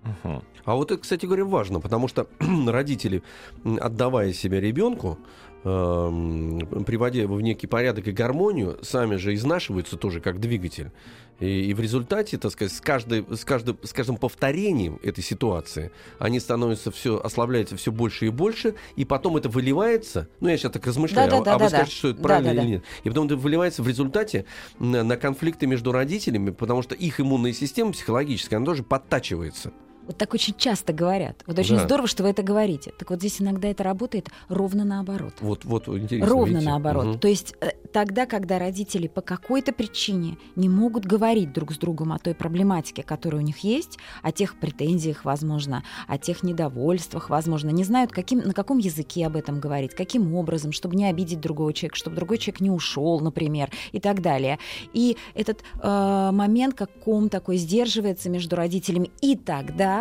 Мгм. 0.04 0.42
А 0.66 0.76
вот 0.76 0.92
это, 0.92 1.02
кстати 1.02 1.26
говоря, 1.26 1.46
важно, 1.46 1.80
потому 1.80 2.08
что 2.08 2.28
родители, 2.68 3.22
отдавая 3.64 4.34
себя 4.34 4.60
ребенку, 4.60 5.20
эм, 5.64 6.60
приводя 6.86 7.22
его 7.22 7.36
в 7.36 7.42
некий 7.42 7.68
порядок 7.68 8.08
и 8.08 8.12
гармонию, 8.12 8.78
сами 8.82 9.16
же 9.16 9.34
изнашиваются 9.34 9.98
тоже 9.98 10.22
как 10.22 10.40
двигатель. 10.40 10.92
И, 11.40 11.70
и 11.70 11.74
в 11.74 11.80
результате, 11.80 12.38
так 12.38 12.52
сказать, 12.52 12.74
с, 12.74 12.82
каждой, 12.82 13.26
с, 13.30 13.46
каждым, 13.46 13.78
с 13.84 13.94
каждым 13.94 14.18
повторением 14.18 15.00
этой 15.04 15.24
ситуации 15.24 15.92
они 16.18 16.40
становятся 16.40 16.92
все, 16.92 17.20
ослабляются 17.20 17.78
все 17.78 17.92
больше 17.92 18.28
и 18.28 18.30
больше, 18.30 18.76
и 18.96 19.06
потом 19.06 19.38
это 19.38 19.50
выливается, 19.50 20.28
ну 20.40 20.50
я 20.50 20.58
сейчас 20.58 20.72
так 20.72 20.86
размышляю, 20.86 21.30
Да-да-да, 21.30 21.52
а, 21.52 21.56
а 21.56 21.58
вы 21.58 21.66
да-да. 21.66 21.78
скажете, 21.78 21.96
что 21.98 22.10
это 22.10 22.22
правильно 22.22 22.50
Да-да-да. 22.50 22.68
или 22.68 22.76
нет. 22.76 22.84
И 23.04 23.10
потом 23.10 23.26
это 23.28 23.38
выливается 23.38 23.84
в 23.84 23.88
результате 23.88 24.46
на, 24.80 25.04
на 25.04 25.18
конфликты 25.18 25.68
между 25.68 25.92
родителями, 25.92 26.52
потому 26.52 26.82
что 26.82 26.96
их 26.96 27.20
иммунная 27.20 27.54
система 27.54 27.92
психологическая, 27.92 28.58
она 28.58 28.66
тоже 28.66 28.84
подтачивается. 28.84 29.72
Вот 30.10 30.18
так 30.18 30.34
очень 30.34 30.56
часто 30.58 30.92
говорят. 30.92 31.44
Вот 31.46 31.60
очень 31.60 31.76
Да. 31.76 31.84
здорово, 31.84 32.08
что 32.08 32.24
вы 32.24 32.30
это 32.30 32.42
говорите. 32.42 32.92
Так 32.98 33.12
вот 33.12 33.20
здесь 33.20 33.40
иногда 33.40 33.68
это 33.68 33.84
работает 33.84 34.30
ровно 34.48 34.84
наоборот. 34.84 35.36
Вот, 35.40 35.66
вот 35.66 35.88
интересно. 35.88 36.28
Ровно 36.28 36.54
видите? 36.54 36.66
наоборот. 36.66 37.06
Мгм. 37.06 37.20
То 37.20 37.28
есть 37.28 37.54
э, 37.62 37.74
тогда, 37.94 38.26
когда 38.26 38.58
родители 38.58 39.08
по 39.08 39.22
какой-то 39.22 39.72
причине 39.72 40.40
не 40.56 40.68
могут 40.68 41.06
говорить 41.06 41.54
друг 41.54 41.72
с 41.74 41.78
другом 41.78 42.12
о 42.12 42.18
той 42.18 42.34
проблематике, 42.34 43.04
которая 43.04 43.44
у 43.44 43.46
них 43.46 43.60
есть, 43.60 44.00
о 44.24 44.32
тех 44.32 44.60
претензиях, 44.60 45.26
возможно, 45.26 45.84
о 46.08 46.18
тех 46.18 46.42
недовольствах, 46.42 47.30
возможно, 47.30 47.70
не 47.70 47.84
знают, 47.84 48.12
каким, 48.12 48.40
на 48.40 48.54
каком 48.54 48.80
языке 48.80 49.28
об 49.28 49.36
этом 49.36 49.60
говорить, 49.60 49.94
каким 49.94 50.34
образом, 50.34 50.72
чтобы 50.72 50.96
не 50.96 51.06
обидеть 51.06 51.40
другого 51.40 51.72
человека, 51.72 51.98
чтобы 51.98 52.16
другой 52.16 52.40
человек 52.40 52.62
не 52.62 52.72
ушел, 52.72 53.20
например, 53.20 53.70
и 53.92 54.00
так 54.00 54.24
далее. 54.24 54.58
И 54.92 55.18
этот 55.36 55.62
э, 55.84 56.30
момент, 56.34 56.74
как 56.74 56.90
ком 57.00 57.30
такой 57.30 57.58
сдерживается 57.58 58.32
между 58.32 58.56
родителями, 58.56 59.12
и 59.22 59.36
тогда 59.36 59.99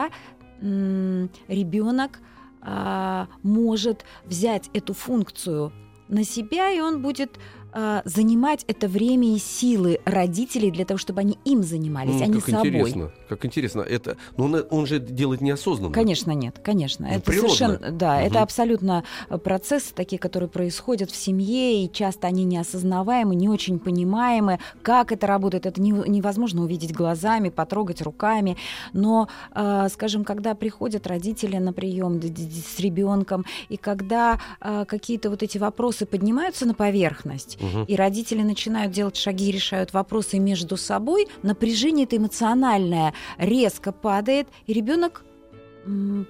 ребенок 0.61 2.21
а, 2.61 3.29
может 3.43 4.05
взять 4.25 4.71
эту 4.73 4.95
функцию 4.95 5.73
на 6.09 6.25
себя, 6.25 6.71
и 6.73 6.81
он 6.81 7.03
будет 7.03 7.39
а, 7.73 8.03
занимать 8.05 8.65
это 8.67 8.89
время 8.89 9.35
и 9.35 9.39
силы 9.39 10.01
родителей 10.05 10.71
для 10.71 10.85
того, 10.85 10.99
чтобы 10.99 11.21
они 11.21 11.39
им 11.45 11.63
занимались, 11.63 12.17
М, 12.17 12.23
а 12.23 12.27
не 12.27 12.41
как 12.41 12.51
собой. 12.51 12.69
интересно, 12.69 13.11
как 13.29 13.45
интересно. 13.45 13.81
Это, 13.83 14.17
но 14.37 14.45
он, 14.47 14.65
он 14.71 14.87
же 14.87 14.99
делает 14.99 15.41
неосознанно. 15.41 15.93
Конечно, 15.93 16.33
нет, 16.33 16.59
конечно. 16.63 17.07
Ну, 17.09 17.15
это 17.15 17.21
природно. 17.23 17.55
совершенно, 17.55 17.91
да, 17.93 18.17
Мгм. 18.17 18.27
это 18.27 18.43
абсолютно 18.43 19.05
э, 19.29 19.39
процессы 19.39 19.95
такие, 19.95 20.19
которые 20.19 20.49
происходят 20.49 21.11
в 21.11 21.17
семье, 21.17 21.85
и 21.85 21.93
часто 21.93 22.27
они 22.27 22.45
неосознаваемы, 22.45 23.35
не 23.35 23.49
очень 23.49 23.79
понимаемы, 23.79 24.59
как 24.83 25.13
это 25.13 25.27
работает. 25.27 25.67
Это 25.67 25.81
не- 25.81 25.91
невозможно 25.93 26.63
увидеть 26.63 26.93
глазами, 26.95 27.49
потрогать 27.51 28.01
руками. 28.03 28.57
Но, 28.93 29.29
э, 29.55 29.89
скажем, 29.93 30.25
когда 30.25 30.55
приходят 30.55 31.07
родители 31.07 31.57
на 31.59 31.73
прием 31.73 32.21
с 32.23 32.79
ребенком, 32.81 33.45
и 33.69 33.77
когда 33.77 34.41
э, 34.61 34.85
какие-то 34.87 35.31
вот 35.31 35.43
эти 35.43 35.59
вопросы 35.59 36.07
поднимаются 36.07 36.67
на 36.67 36.75
поверхность, 36.75 37.58
Мгм. 37.61 37.85
и 37.85 37.97
родители 37.97 38.43
начинают 38.43 38.93
делать 38.93 39.17
шаги, 39.17 39.51
решают 39.51 39.93
вопросы 39.93 40.39
между 40.39 40.77
собой, 40.77 41.27
напряжение 41.43 42.05
это 42.07 42.17
эмоциональное 42.17 43.15
резко 43.39 43.93
падает, 43.93 44.49
и 44.67 44.73
ребенок 44.73 45.25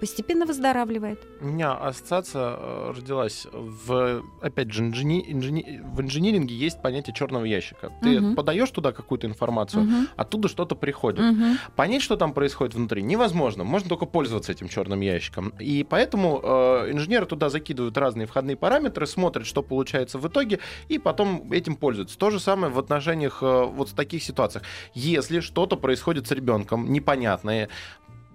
постепенно 0.01 0.47
выздоравливает. 0.47 1.27
У 1.41 1.47
меня 1.47 1.73
ассоциация 1.73 2.57
э, 2.59 2.93
родилась 2.97 3.47
в, 3.53 4.23
опять 4.41 4.73
же, 4.73 4.83
инжени- 4.83 5.25
инжени- 5.29 5.81
в 5.85 6.01
инжиниринге 6.01 6.55
есть 6.55 6.81
понятие 6.83 7.15
черного 7.15 7.45
ящика. 7.45 7.91
Ты 8.03 8.21
Мгм. 8.21 8.37
подаешь 8.37 8.71
туда 8.71 8.93
какую-то 8.93 9.27
информацию, 9.27 9.83
Мгм. 9.85 10.09
оттуда 10.17 10.49
что-то 10.49 10.75
приходит. 10.77 11.21
Мгм. 11.21 11.59
Понять, 11.77 12.03
что 12.03 12.17
там 12.17 12.33
происходит 12.33 12.75
внутри, 12.75 13.03
невозможно. 13.03 13.65
Можно 13.65 13.89
только 13.89 14.07
пользоваться 14.07 14.53
этим 14.53 14.69
черным 14.69 15.01
ящиком. 15.01 15.53
И 15.59 15.85
поэтому 15.89 16.41
э, 16.43 16.93
инженеры 16.93 17.27
туда 17.27 17.49
закидывают 17.51 17.97
разные 17.99 18.27
входные 18.27 18.57
параметры, 18.57 19.07
смотрят, 19.07 19.47
что 19.47 19.63
получается 19.63 20.19
в 20.19 20.27
итоге, 20.29 20.61
и 20.89 20.99
потом 20.99 21.51
этим 21.53 21.77
пользуются. 21.77 22.19
То 22.19 22.31
же 22.31 22.41
самое 22.41 22.73
в 22.73 22.79
отношениях 22.79 23.43
э, 23.43 23.65
вот 23.65 23.89
в 23.91 23.95
таких 23.95 24.23
ситуациях. 24.23 24.65
Если 24.95 25.41
что-то 25.41 25.77
происходит 25.77 26.27
с 26.27 26.31
ребенком 26.33 26.93
непонятное, 26.93 27.69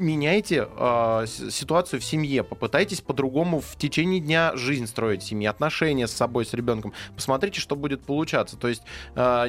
меняйте 0.03 0.67
э, 0.69 1.25
ситуацию 1.27 1.99
в 1.99 2.03
семье, 2.03 2.43
попытайтесь 2.43 3.01
по-другому 3.01 3.59
в 3.59 3.75
течение 3.77 4.19
дня 4.19 4.55
жизнь 4.55 4.85
строить 4.87 5.23
в 5.23 5.25
семье, 5.25 5.49
отношения 5.49 6.07
с 6.07 6.11
собой, 6.11 6.45
с 6.45 6.53
ребенком. 6.53 6.93
Посмотрите, 7.15 7.59
что 7.59 7.75
будет 7.75 8.03
получаться. 8.03 8.57
То 8.57 8.67
есть, 8.67 8.83
э, 9.15 9.45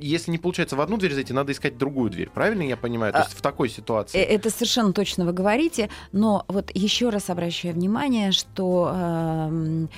если 0.00 0.30
не 0.30 0.38
получается 0.38 0.76
в 0.76 0.80
одну 0.80 0.96
дверь 0.96 1.14
зайти, 1.14 1.32
надо 1.32 1.52
искать 1.52 1.78
другую 1.78 2.10
дверь. 2.10 2.30
Правильно 2.30 2.62
я 2.62 2.76
понимаю? 2.76 3.12
То 3.12 3.20
А, 3.20 3.22
есть 3.22 3.36
в 3.36 3.42
такой 3.42 3.68
Э, 3.68 3.70
ситуации. 3.70 4.18
Это 4.18 4.50
совершенно 4.50 4.92
точно 4.92 5.24
вы 5.24 5.32
говорите, 5.32 5.90
но 6.12 6.44
вот 6.48 6.70
еще 6.74 7.10
раз 7.10 7.30
обращаю 7.30 7.74
внимание, 7.74 8.32
что 8.32 8.90
эм, 8.94 9.90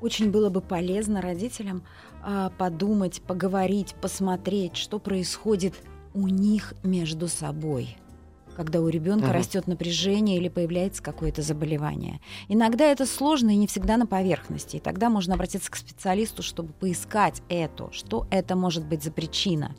очень 0.00 0.30
было 0.30 0.50
бы 0.50 0.60
полезно 0.60 1.20
родителям 1.22 1.82
а, 2.22 2.50
подумать, 2.50 3.22
поговорить, 3.22 3.94
посмотреть, 4.00 4.76
что 4.76 4.98
происходит 4.98 5.74
у 6.14 6.28
них 6.28 6.74
между 6.82 7.28
собой 7.28 7.96
когда 8.54 8.80
у 8.80 8.88
ребенка 8.88 9.26
Мгм. 9.26 9.34
растет 9.34 9.66
напряжение 9.66 10.36
или 10.38 10.48
появляется 10.48 11.02
какое-то 11.02 11.42
заболевание. 11.42 12.20
Иногда 12.48 12.84
это 12.84 13.06
сложно 13.06 13.50
и 13.50 13.56
не 13.56 13.66
всегда 13.66 13.96
на 13.96 14.06
поверхности. 14.06 14.76
И 14.76 14.80
тогда 14.80 15.10
можно 15.10 15.34
обратиться 15.34 15.70
к 15.70 15.76
специалисту, 15.76 16.42
чтобы 16.42 16.72
поискать 16.72 17.42
это, 17.48 17.88
что 17.92 18.26
это 18.30 18.56
может 18.56 18.86
быть 18.86 19.02
за 19.02 19.10
причина. 19.10 19.74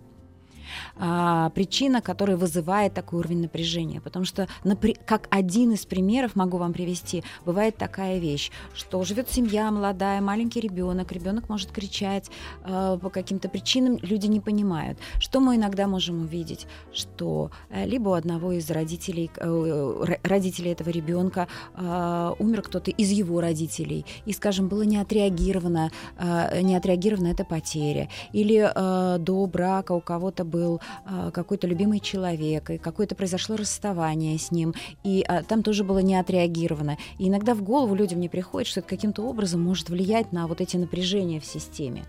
А, 0.97 1.49
причина, 1.49 2.01
которая 2.01 2.37
вызывает 2.37 2.93
такой 2.93 3.19
уровень 3.19 3.41
напряжения. 3.41 3.99
Потому 3.99 4.23
что, 4.25 4.47
напри- 4.63 4.97
как 5.05 5.27
один 5.29 5.73
из 5.73 5.85
примеров 5.85 6.35
могу 6.35 6.57
вам 6.57 6.71
привести, 6.71 7.23
бывает 7.45 7.75
такая 7.75 8.19
вещь, 8.19 8.49
что 8.73 9.03
живет 9.03 9.29
семья 9.29 9.71
молодая, 9.71 10.21
маленький 10.21 10.61
ребенок, 10.61 11.11
ребенок 11.11 11.49
может 11.49 11.71
кричать 11.71 12.31
э, 12.63 12.97
по 13.01 13.09
каким-то 13.09 13.49
причинам, 13.49 13.97
люди 14.01 14.27
не 14.27 14.39
понимают. 14.39 14.97
Что 15.19 15.41
мы 15.41 15.57
иногда 15.57 15.87
можем 15.87 16.21
увидеть, 16.21 16.65
что 16.93 17.51
э, 17.69 17.85
либо 17.85 18.09
у 18.09 18.13
одного 18.13 18.53
из 18.53 18.69
родителей, 18.71 19.29
э, 19.35 19.45
ро- 19.45 20.19
родителей 20.23 20.71
этого 20.71 20.89
ребенка 20.89 21.47
э, 21.75 22.31
умер 22.39 22.61
кто-то 22.61 22.91
из 22.91 23.09
его 23.11 23.41
родителей, 23.41 24.05
и, 24.25 24.31
скажем, 24.31 24.69
было 24.69 24.83
не 24.83 24.97
отреагировано, 24.97 25.91
э, 26.17 26.61
не 26.61 26.75
отреагирована 26.77 27.27
эта 27.27 27.43
потеря, 27.43 28.09
или 28.31 28.71
э, 28.73 29.17
до 29.19 29.45
брака 29.45 29.91
у 29.91 29.99
кого-то 29.99 30.45
был 30.45 30.77
э, 30.77 30.84
какой-то 31.31 31.67
любимый 31.67 31.99
человек, 31.99 32.69
и 32.69 32.77
какое-то 32.77 33.15
произошло 33.15 33.55
расставание 33.55 34.37
с 34.37 34.51
ним, 34.51 34.73
и 35.03 35.25
э, 35.27 35.43
там 35.43 35.63
тоже 35.63 35.83
было 35.83 35.99
не 35.99 36.15
отреагировано. 36.15 36.97
И 37.17 37.27
иногда 37.27 37.53
в 37.53 37.61
голову 37.61 37.95
людям 37.95 38.19
не 38.19 38.29
приходит, 38.29 38.67
что 38.67 38.79
это 38.79 38.89
каким-то 38.89 39.23
образом 39.23 39.61
может 39.61 39.89
влиять 39.89 40.31
на 40.31 40.47
вот 40.47 40.61
эти 40.61 40.77
напряжения 40.77 41.39
в 41.39 41.45
системе. 41.45 42.05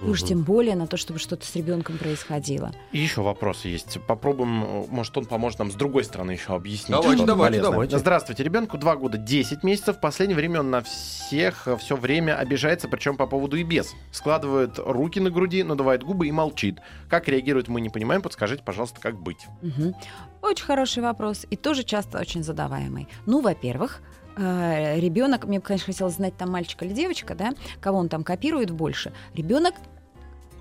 И 0.00 0.04
уж 0.04 0.22
тем 0.22 0.42
более 0.42 0.76
на 0.76 0.86
то, 0.86 0.96
чтобы 0.96 1.18
что-то 1.18 1.44
с 1.46 1.54
ребенком 1.56 1.98
происходило. 1.98 2.72
И 2.92 2.98
еще 2.98 3.22
вопрос 3.22 3.64
есть. 3.64 3.98
Попробуем, 4.06 4.64
э, 4.64 4.84
может, 4.88 5.16
он 5.16 5.26
поможет 5.26 5.58
нам 5.58 5.70
с 5.70 5.74
другой 5.74 6.04
стороны 6.04 6.32
еще 6.32 6.54
объяснить. 6.54 6.90
Давайте, 6.90 7.24
давайте, 7.24 7.52
полезное. 7.52 7.72
давайте. 7.72 7.98
Здравствуйте, 7.98 8.42
ребенку 8.42 8.78
2 8.78 8.96
года 8.96 9.18
10 9.18 9.62
месяцев. 9.64 9.96
В 9.96 10.00
последнее 10.00 10.36
время 10.36 10.60
он 10.60 10.70
на 10.70 10.82
всех 10.82 11.68
все 11.80 11.96
время 11.96 12.36
обижается, 12.36 12.88
причем 12.88 13.16
по 13.16 13.26
поводу 13.26 13.56
и 13.56 13.64
без. 13.64 13.94
Складывает 14.12 14.78
руки 14.78 15.20
на 15.20 15.30
груди, 15.30 15.62
надувает 15.62 16.02
губы 16.02 16.28
и 16.28 16.32
молчит. 16.32 16.78
Как 17.08 17.28
реагирует, 17.28 17.68
мы 17.68 17.80
не 17.80 17.90
понимаем. 17.90 18.22
Подскажите, 18.22 18.62
пожалуйста, 18.62 19.00
как 19.00 19.20
быть. 19.20 19.46
Мгм. 19.62 19.94
Очень 20.42 20.64
хороший 20.64 21.02
вопрос 21.02 21.46
и 21.50 21.56
тоже 21.56 21.82
часто 21.82 22.18
очень 22.18 22.42
задаваемый. 22.42 23.08
Ну, 23.26 23.40
во-первых, 23.40 24.00
ребенок, 24.38 25.46
мне 25.46 25.60
конечно, 25.60 25.86
хотелось 25.86 26.14
знать, 26.14 26.36
там 26.36 26.50
мальчик 26.50 26.82
или 26.82 26.92
девочка, 26.92 27.34
да, 27.34 27.52
кого 27.80 27.98
он 27.98 28.08
там 28.08 28.24
копирует 28.24 28.70
больше. 28.70 29.12
Ребенок 29.34 29.74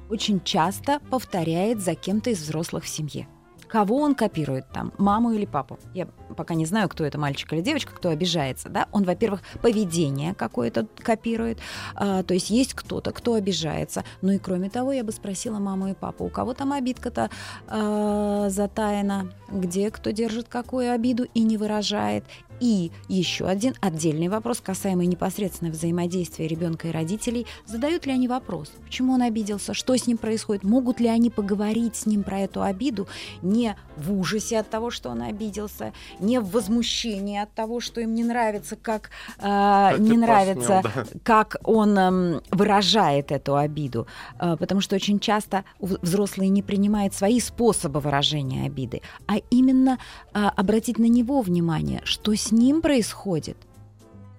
очень 0.09 0.41
часто 0.41 0.99
повторяет 1.09 1.81
за 1.81 1.95
кем-то 1.95 2.29
из 2.29 2.41
взрослых 2.41 2.85
в 2.85 2.87
семье. 2.87 3.27
Кого 3.67 3.97
он 3.97 4.15
копирует 4.15 4.65
там, 4.71 4.93
маму 4.97 5.31
или 5.31 5.45
папу? 5.45 5.77
Я 5.93 6.05
пока 6.37 6.53
не 6.53 6.65
знаю, 6.65 6.87
кто 6.87 7.03
это, 7.03 7.17
мальчик 7.17 7.51
или 7.51 7.61
девочка, 7.61 7.93
кто 7.93 8.09
обижается, 8.09 8.69
да? 8.69 8.87
Он, 8.93 9.03
во-первых, 9.03 9.41
поведение 9.61 10.33
какое-то 10.33 10.87
копирует, 10.99 11.59
а, 11.93 12.23
то 12.23 12.33
есть 12.33 12.49
есть 12.49 12.73
кто-то, 12.73 13.11
кто 13.11 13.33
обижается. 13.33 14.05
Ну 14.21 14.31
и 14.31 14.37
кроме 14.37 14.69
того, 14.69 14.93
я 14.93 15.03
бы 15.03 15.11
спросила 15.11 15.59
маму 15.59 15.89
и 15.89 15.93
папу, 15.93 16.25
у 16.25 16.29
кого 16.29 16.53
там 16.53 16.71
обидка-то 16.71 17.29
а, 17.67 18.47
затаяна, 18.49 19.33
где 19.51 19.91
кто 19.91 20.11
держит 20.11 20.47
какую 20.47 20.93
обиду 20.93 21.25
и 21.33 21.41
не 21.41 21.57
выражает, 21.57 22.23
И 22.59 22.91
еще 23.07 23.45
один 23.45 23.75
отдельный 23.81 24.27
вопрос, 24.27 24.61
касаемый 24.61 25.05
непосредственно 25.07 25.71
взаимодействия 25.71 26.47
ребенка 26.47 26.87
и 26.87 26.91
родителей. 26.91 27.45
Задают 27.65 28.05
ли 28.05 28.11
они 28.13 28.27
вопрос, 28.27 28.71
почему 28.83 29.13
он 29.13 29.21
обиделся, 29.21 29.73
что 29.73 29.95
с 29.95 30.07
ним 30.07 30.17
происходит, 30.17 30.63
могут 30.63 30.99
ли 30.99 31.07
они 31.07 31.29
поговорить 31.29 31.95
с 31.95 32.05
ним 32.05 32.23
про 32.23 32.39
эту 32.39 32.61
обиду 32.61 33.07
не 33.41 33.75
в 33.95 34.13
ужасе 34.13 34.59
от 34.59 34.69
того, 34.69 34.89
что 34.89 35.09
он 35.09 35.21
обиделся, 35.21 35.93
не 36.19 36.39
в 36.39 36.51
возмущении 36.51 37.39
от 37.39 37.53
того, 37.53 37.79
что 37.79 38.01
им 38.01 38.15
не 38.15 38.23
нравится, 38.23 38.75
как, 38.75 39.09
э, 39.37 39.41
Как 39.41 39.99
не 39.99 40.17
нравится, 40.17 40.81
посмел, 40.83 41.05
да. 41.13 41.19
как 41.23 41.57
он 41.63 41.97
эм, 41.97 42.41
выражает 42.51 43.31
эту 43.31 43.55
обиду. 43.55 44.07
Э, 44.39 44.55
потому 44.57 44.81
что 44.81 44.95
очень 44.95 45.19
часто 45.19 45.63
взрослые 45.79 46.49
не 46.49 46.61
принимают 46.61 47.13
свои 47.13 47.39
способы 47.39 47.99
выражения 47.99 48.65
обиды, 48.65 49.01
а 49.27 49.37
именно 49.49 49.97
а, 50.33 50.49
обратить 50.49 50.99
на 50.99 51.07
него 51.07 51.41
внимание, 51.41 52.01
что 52.03 52.35
с 52.35 52.46
ним 52.51 52.81
происходит. 52.81 53.57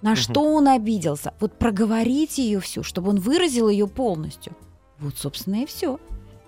На 0.03 0.15
что 0.15 0.43
он 0.43 0.69
обиделся? 0.69 1.35
Вот 1.41 1.59
проговорить 1.59 2.39
ее 2.39 2.61
всю, 2.61 2.83
чтобы 2.83 3.11
он 3.11 3.17
выразил 3.21 3.69
ее 3.69 3.89
полностью. 3.89 4.53
Вот, 5.01 5.17
собственно, 5.17 5.63
и 5.63 5.67
все. 5.67 5.99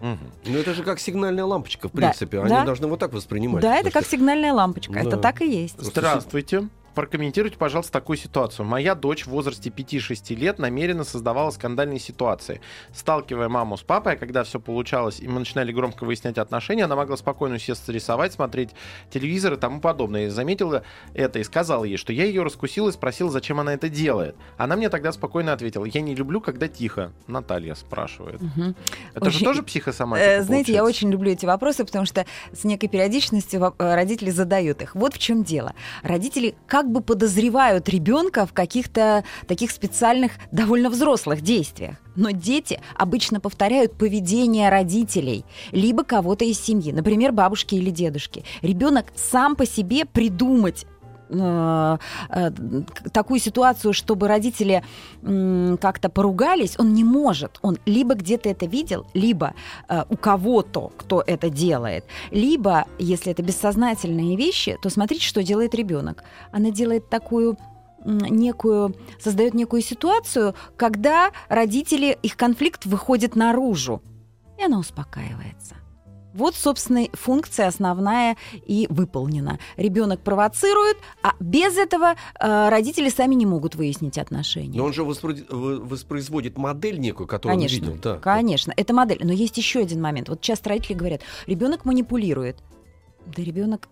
Мгм. 0.01 0.19
Ну 0.47 0.57
это 0.59 0.73
же 0.73 0.83
как 0.83 0.99
сигнальная 0.99 1.45
лампочка, 1.45 1.89
в 1.89 1.93
Да, 1.93 1.99
принципе. 1.99 2.41
Они 2.41 2.49
да. 2.49 2.65
должны 2.65 2.87
вот 2.87 2.99
так 3.01 3.13
воспринимать. 3.13 3.63
Да, 3.63 3.75
это 3.77 3.87
Потому 3.89 4.03
как 4.03 4.11
сигнальная 4.11 4.53
лампочка. 4.55 4.99
Это 4.99 5.11
Да. 5.11 5.17
так 5.19 5.43
и 5.43 5.51
есть. 5.51 5.77
Здравствуйте. 5.79 6.69
Прокомментируйте, 6.95 7.57
пожалуйста, 7.57 7.93
такую 7.93 8.17
ситуацию. 8.17 8.67
Моя 8.67 8.95
дочь 8.95 9.25
в 9.25 9.29
возрасте 9.29 9.71
5-6 9.71 10.35
лет 10.35 10.59
намеренно 10.59 11.05
создавала 11.05 11.51
скандальные 11.51 12.01
ситуации. 12.01 12.61
Сталкивая 12.93 13.49
маму 13.49 13.77
с 13.77 13.83
папой, 13.83 14.15
а 14.15 14.17
когда 14.17 14.43
все 14.45 14.59
получалось, 14.61 15.21
и 15.21 15.29
мы 15.29 15.39
начинали 15.41 15.73
громко 15.73 16.05
выяснять 16.05 16.39
отношения, 16.39 16.85
она 16.85 16.97
могла 16.97 17.17
спокойно 17.17 17.57
усесться 17.57 17.93
рисовать, 17.93 18.33
смотреть 18.33 18.71
телевизор 19.11 19.55
и 19.55 19.57
тому 19.57 19.81
подобное. 19.81 20.27
И 20.27 20.29
заметила 20.29 20.83
это 21.15 21.39
и 21.39 21.45
сказала 21.45 21.85
ей, 21.85 21.97
что 21.97 22.13
я 22.13 22.25
ее 22.25 22.43
раскусил 22.43 22.89
и 22.89 22.93
спросил, 22.93 23.29
зачем 23.31 23.61
она 23.61 23.75
это 23.75 23.89
делает. 23.89 24.35
Она 24.57 24.77
мне 24.77 24.89
тогда 24.89 25.13
спокойно 25.13 25.53
ответила, 25.53 25.85
я 25.85 26.01
не 26.01 26.15
люблю, 26.15 26.41
когда 26.41 26.69
тихо. 26.69 27.13
Наталья 27.27 27.75
спрашивает. 27.75 28.41
Мгм. 28.41 28.75
Это 29.15 29.31
же 29.31 29.37
Очень- 29.37 29.47
тоже 29.47 29.63
психосоматика, 29.63 30.31
Э, 30.31 30.43
Знаете, 30.43 30.73
я 30.73 30.79
получается? 30.81 30.99
очень 31.07 31.13
люблю 31.13 31.31
эти 31.33 31.47
вопросы, 31.47 31.85
потому 31.85 32.05
что 32.07 32.27
с 32.53 32.65
некой 32.65 32.89
периодичностью 32.89 33.75
э, 33.79 33.95
родители 33.95 34.31
задают 34.31 34.83
их. 34.83 34.95
Вот 34.95 35.15
в 35.15 35.19
чем 35.19 35.45
дело. 35.45 35.75
Родители 36.03 36.55
как 36.67 36.80
бы 36.89 37.01
подозревают 37.01 37.89
ребенка 37.89 38.47
в 38.47 38.53
каких-то 38.53 39.25
таких 39.47 39.71
специальных, 39.71 40.33
довольно 40.53 40.91
взрослых 40.91 41.41
действиях. 41.41 41.97
Но 42.17 42.31
дети 42.31 42.81
обычно 42.97 43.41
повторяют 43.41 43.97
поведение 43.97 44.69
родителей, 44.69 45.45
либо 45.73 46.05
кого-то 46.05 46.45
из 46.45 46.61
семьи, 46.61 46.93
например, 46.93 47.33
бабушки 47.33 47.75
или 47.75 47.91
дедушки. 47.91 48.45
Ребенок 48.63 49.07
сам 49.15 49.57
по 49.57 49.67
себе 49.67 50.05
придумать 50.05 50.87
такую 53.13 53.41
ситуацию, 53.41 53.93
чтобы 53.93 54.29
родители 54.29 54.83
как-то 55.23 56.09
поругались, 56.09 56.75
он 56.79 56.93
не 56.95 57.05
может. 57.05 57.59
Он 57.63 57.79
либо 57.87 58.15
где-то 58.15 58.49
это 58.49 58.67
видел, 58.67 59.07
либо 59.15 59.55
э, 59.89 60.05
у 60.09 60.17
кого-то, 60.17 60.91
кто 60.97 61.23
это 61.27 61.51
делает, 61.51 62.05
либо, 62.31 62.87
если 62.99 63.33
это 63.33 63.43
бессознательные 63.43 64.37
вещи, 64.37 64.79
то 64.83 64.91
смотрите, 64.91 65.25
что 65.25 65.43
делает 65.43 65.75
ребенок. 65.75 66.25
Она 66.53 66.71
делает 66.71 67.09
такую 67.09 67.57
некую, 68.05 68.95
создает 69.21 69.55
некую 69.55 69.83
ситуацию, 69.83 70.55
когда 70.77 71.31
родители, 71.49 72.19
их 72.23 72.37
конфликт 72.37 72.87
выходит 72.87 73.37
наружу, 73.37 74.03
и 74.59 74.65
она 74.65 74.79
успокаивается. 74.79 75.77
Вот, 76.33 76.55
собственно, 76.55 77.07
функция 77.13 77.67
основная 77.67 78.37
и 78.67 78.87
выполнена. 78.89 79.59
Ребенок 79.77 80.21
провоцирует, 80.21 80.97
а 81.23 81.33
без 81.41 81.77
этого 81.77 82.15
э, 82.39 82.69
родители 82.69 83.09
сами 83.09 83.35
не 83.35 83.47
могут 83.47 83.75
выяснить 83.75 84.17
отношения. 84.17 84.79
Но 84.79 84.85
он 84.85 84.93
же 84.93 85.03
вы- 85.05 85.15
воспроизводит 85.85 86.57
модель 86.57 86.99
некую, 87.01 87.27
которую 87.27 87.57
Конечно, 87.59 87.79
он 87.89 87.93
видел. 87.95 88.01
Да. 88.03 88.19
конечно, 88.19 88.73
это 88.77 88.95
модель. 88.95 89.19
Но 89.23 89.33
есть 89.33 89.57
еще 89.59 89.81
один 89.81 90.01
момент. 90.01 90.29
Вот 90.29 90.41
часто 90.41 90.69
родители 90.69 90.95
говорят, 90.95 91.23
ребенок 91.47 91.85
манипулирует. 91.85 92.59
Да 93.27 93.43
ребенок, 93.43 93.89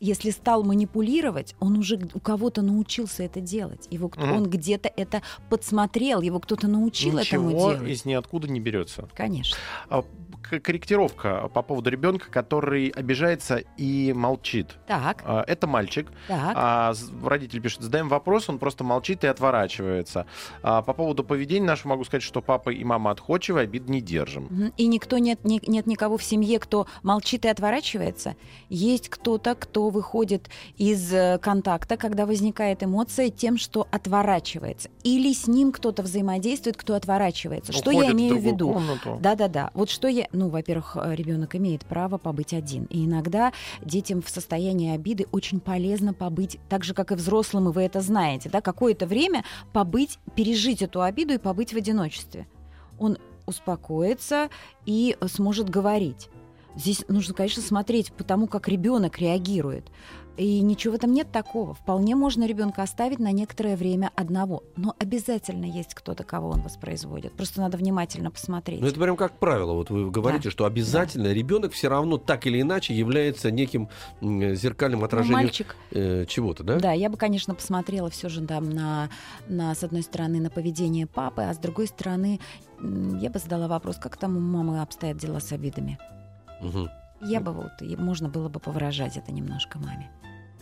если 0.00 0.30
стал 0.30 0.64
манипулировать, 0.64 1.54
он 1.60 1.78
уже 1.78 1.98
у 2.12 2.20
кого-то 2.20 2.60
научился 2.62 3.22
это 3.22 3.40
делать. 3.40 3.86
Его 3.90 4.08
кто- 4.10 4.20
Мгм. 4.26 4.36
он 4.36 4.50
где-то 4.50 4.90
это 4.94 5.22
подсмотрел, 5.48 6.20
его 6.20 6.40
кто-то 6.40 6.68
научил 6.68 7.16
этому 7.18 7.48
Ничего 7.50 7.72
делать. 7.72 7.90
из 7.90 8.04
ниоткуда 8.04 8.48
не 8.48 8.60
берется. 8.60 9.08
Конечно. 9.14 9.56
А, 9.88 10.04
корректировка 10.44 11.48
по 11.52 11.62
поводу 11.62 11.90
ребенка, 11.90 12.30
который 12.30 12.88
обижается 12.88 13.62
и 13.76 14.12
молчит. 14.12 14.76
Так, 14.86 15.22
А, 15.24 15.44
Это 15.46 15.66
мальчик. 15.66 16.10
так. 16.28 16.52
А, 16.54 16.92
родитель 17.24 17.60
пишет, 17.60 17.82
задаем 17.82 18.08
вопрос, 18.08 18.48
он 18.48 18.58
просто 18.58 18.84
молчит 18.84 19.24
и 19.24 19.26
отворачивается. 19.26 20.26
А, 20.62 20.82
По 20.82 20.92
поводу 20.92 21.24
поведения 21.24 21.66
нашего 21.66 21.90
могу 21.90 22.04
сказать, 22.04 22.22
что 22.22 22.42
папа 22.42 22.70
и 22.70 22.84
мама 22.84 23.10
отходчивы, 23.10 23.60
обид 23.60 23.88
не 23.88 24.00
держим. 24.00 24.72
И 24.76 24.86
никто 24.86 25.18
нет, 25.18 25.44
нет 25.44 25.86
никого 25.86 26.16
в 26.16 26.22
семье, 26.22 26.58
кто 26.58 26.86
молчит 27.02 27.44
и 27.44 27.48
отворачивается. 27.48 28.36
Есть 28.68 29.08
кто-то, 29.08 29.54
кто 29.54 29.88
выходит 29.90 30.48
из 30.76 31.12
э, 31.12 31.38
контакта, 31.40 31.96
когда 31.96 32.26
возникает 32.26 32.82
эмоция, 32.82 33.30
тем, 33.30 33.56
что 33.58 33.86
отворачивается. 33.90 34.88
Или 35.02 35.32
с 35.32 35.46
ним 35.46 35.72
кто-то 35.72 36.02
взаимодействует, 36.02 36.76
кто 36.76 36.94
отворачивается. 36.94 37.72
Что 37.72 37.90
я 37.90 37.98
Уходит 37.98 38.12
в 38.12 38.16
имею 38.16 38.36
в 38.36 38.44
виду? 38.44 38.80
Да-да-да. 39.20 39.70
Вот 39.74 39.90
что 39.90 40.08
я... 40.08 40.26
Ну, 40.34 40.48
во-первых, 40.48 40.96
ребенок 41.00 41.54
имеет 41.54 41.86
право 41.86 42.18
побыть 42.18 42.52
один. 42.52 42.84
И 42.86 43.04
иногда 43.04 43.52
детям 43.82 44.20
в 44.20 44.28
состоянии 44.28 44.92
обиды 44.92 45.26
очень 45.30 45.60
полезно 45.60 46.12
побыть, 46.12 46.58
так 46.68 46.82
же, 46.82 46.92
как 46.92 47.12
и 47.12 47.14
взрослым, 47.14 47.68
и 47.68 47.72
вы 47.72 47.82
это 47.82 48.00
знаете, 48.00 48.50
да, 48.50 48.60
какое-то 48.60 49.06
время 49.06 49.44
побыть, 49.72 50.18
пережить 50.34 50.82
эту 50.82 51.02
обиду 51.02 51.34
и 51.34 51.38
побыть 51.38 51.72
в 51.72 51.76
одиночестве. 51.76 52.48
Он 52.98 53.18
успокоится 53.46 54.48
и 54.86 55.16
э, 55.18 55.28
сможет 55.28 55.70
говорить. 55.70 56.28
Здесь 56.76 57.04
нужно, 57.06 57.34
конечно, 57.34 57.62
смотреть 57.62 58.12
по 58.12 58.24
тому, 58.24 58.48
как 58.48 58.66
ребенок 58.66 59.18
реагирует. 59.20 59.90
И 60.36 60.60
ничего 60.62 60.96
этом 60.96 61.12
нет 61.12 61.30
такого. 61.30 61.74
Вполне 61.74 62.16
можно 62.16 62.44
ребенка 62.46 62.82
оставить 62.82 63.20
на 63.20 63.30
некоторое 63.30 63.76
время 63.76 64.10
одного. 64.16 64.64
Но 64.76 64.96
обязательно 64.98 65.64
есть 65.64 65.94
кто-то, 65.94 66.24
кого 66.24 66.50
он 66.50 66.60
воспроизводит. 66.62 67.32
Просто 67.34 67.60
надо 67.60 67.76
внимательно 67.76 68.30
посмотреть. 68.32 68.80
Ну, 68.80 68.86
это 68.88 68.98
прям 68.98 69.16
как 69.16 69.38
правило. 69.38 69.74
Вот 69.74 69.90
вы 69.90 70.10
говорите, 70.10 70.44
Да. 70.44 70.50
что 70.50 70.64
обязательно 70.64 71.32
ребенок 71.32 71.72
все 71.72 71.88
равно 71.88 72.18
так 72.18 72.46
или 72.46 72.60
иначе 72.60 72.94
является 72.94 73.52
неким 73.52 73.88
зеркальным 74.20 75.00
Ну, 75.00 75.06
отражением 75.06 75.38
мальчик, 75.38 75.76
э, 75.92 76.24
чего-то, 76.26 76.64
да? 76.64 76.78
да, 76.80 76.92
я 76.92 77.08
бы, 77.10 77.16
конечно, 77.16 77.54
посмотрела 77.54 78.10
все 78.10 78.28
же 78.28 78.44
там 78.44 78.70
на, 78.70 79.10
на, 79.46 79.74
с 79.74 79.84
одной 79.84 80.02
стороны, 80.02 80.40
на 80.40 80.50
поведение 80.50 81.06
папы, 81.06 81.42
а 81.42 81.54
с 81.54 81.58
другой 81.58 81.86
стороны, 81.86 82.40
я 82.80 83.30
бы 83.30 83.38
задала 83.38 83.68
вопрос, 83.68 83.96
как 83.96 84.16
там 84.16 84.36
у 84.36 84.40
мамы 84.40 84.80
обстоят 84.80 85.16
дела 85.16 85.38
с 85.38 85.52
обидами. 85.52 85.98
Мгм. 86.60 86.90
Я 87.20 87.40
бы 87.40 87.52
вот, 87.52 87.72
можно 87.98 88.28
было 88.28 88.48
бы 88.48 88.60
повыражать 88.60 89.16
это 89.16 89.32
немножко 89.32 89.78
маме. 89.78 90.10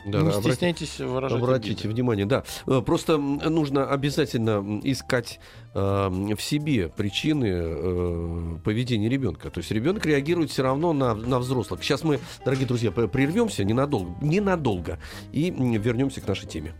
Да, 0.04 0.18
не 0.20 0.30
да, 0.30 0.36
обрати- 0.38 0.50
стесняйтесь 0.54 0.98
выражать 0.98 1.38
Обратите 1.38 1.72
обиды. 1.84 1.88
внимание, 1.90 2.26
да. 2.26 2.42
Э, 2.66 2.82
Просто 2.84 3.18
нужно 3.18 3.86
обязательно 3.88 4.80
искать 4.82 5.38
э, 5.74 5.78
в 6.08 6.40
себе 6.42 6.88
причины 6.88 7.46
э, 7.52 8.58
поведения 8.64 9.08
ребенка. 9.08 9.50
То 9.50 9.58
есть 9.58 9.70
ребенок 9.70 10.04
реагирует 10.04 10.50
все 10.50 10.64
равно 10.64 10.92
на, 10.92 11.14
на 11.14 11.38
взрослых. 11.38 11.84
Сейчас 11.84 12.02
мы, 12.02 12.18
дорогие 12.44 12.66
друзья, 12.66 12.90
прервемся 12.90 13.62
ненадолго, 13.62 14.12
ненадолго 14.20 14.98
и 15.30 15.50
вернемся 15.50 16.20
к 16.20 16.26
нашей 16.26 16.48
теме. 16.48 16.74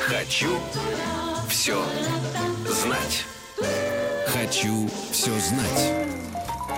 Хочу 0.00 0.48
все 1.48 1.76
знать. 2.64 3.26
Хочу 4.28 4.88
все 5.10 5.30
знать. 5.40 6.09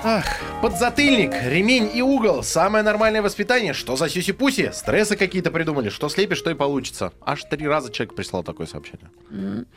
Ах, 0.04 0.24
подзатыльник, 0.60 1.32
ремень 1.44 1.88
и 1.94 2.02
угол. 2.02 2.42
Самое 2.42 2.82
нормальное 2.82 3.22
воспитание. 3.22 3.72
Что 3.72 3.94
за 3.94 4.08
сюси-пуси? 4.08 4.70
Стрессы 4.72 5.16
какие-то 5.16 5.52
придумали. 5.52 5.90
Что 5.90 6.08
слепишь, 6.08 6.38
что 6.38 6.50
и 6.50 6.54
получится. 6.54 7.12
Аж 7.20 7.44
три 7.44 7.68
раза 7.68 7.92
человек 7.92 8.14
прислал 8.16 8.42
такое 8.42 8.66
сообщение. 8.66 9.10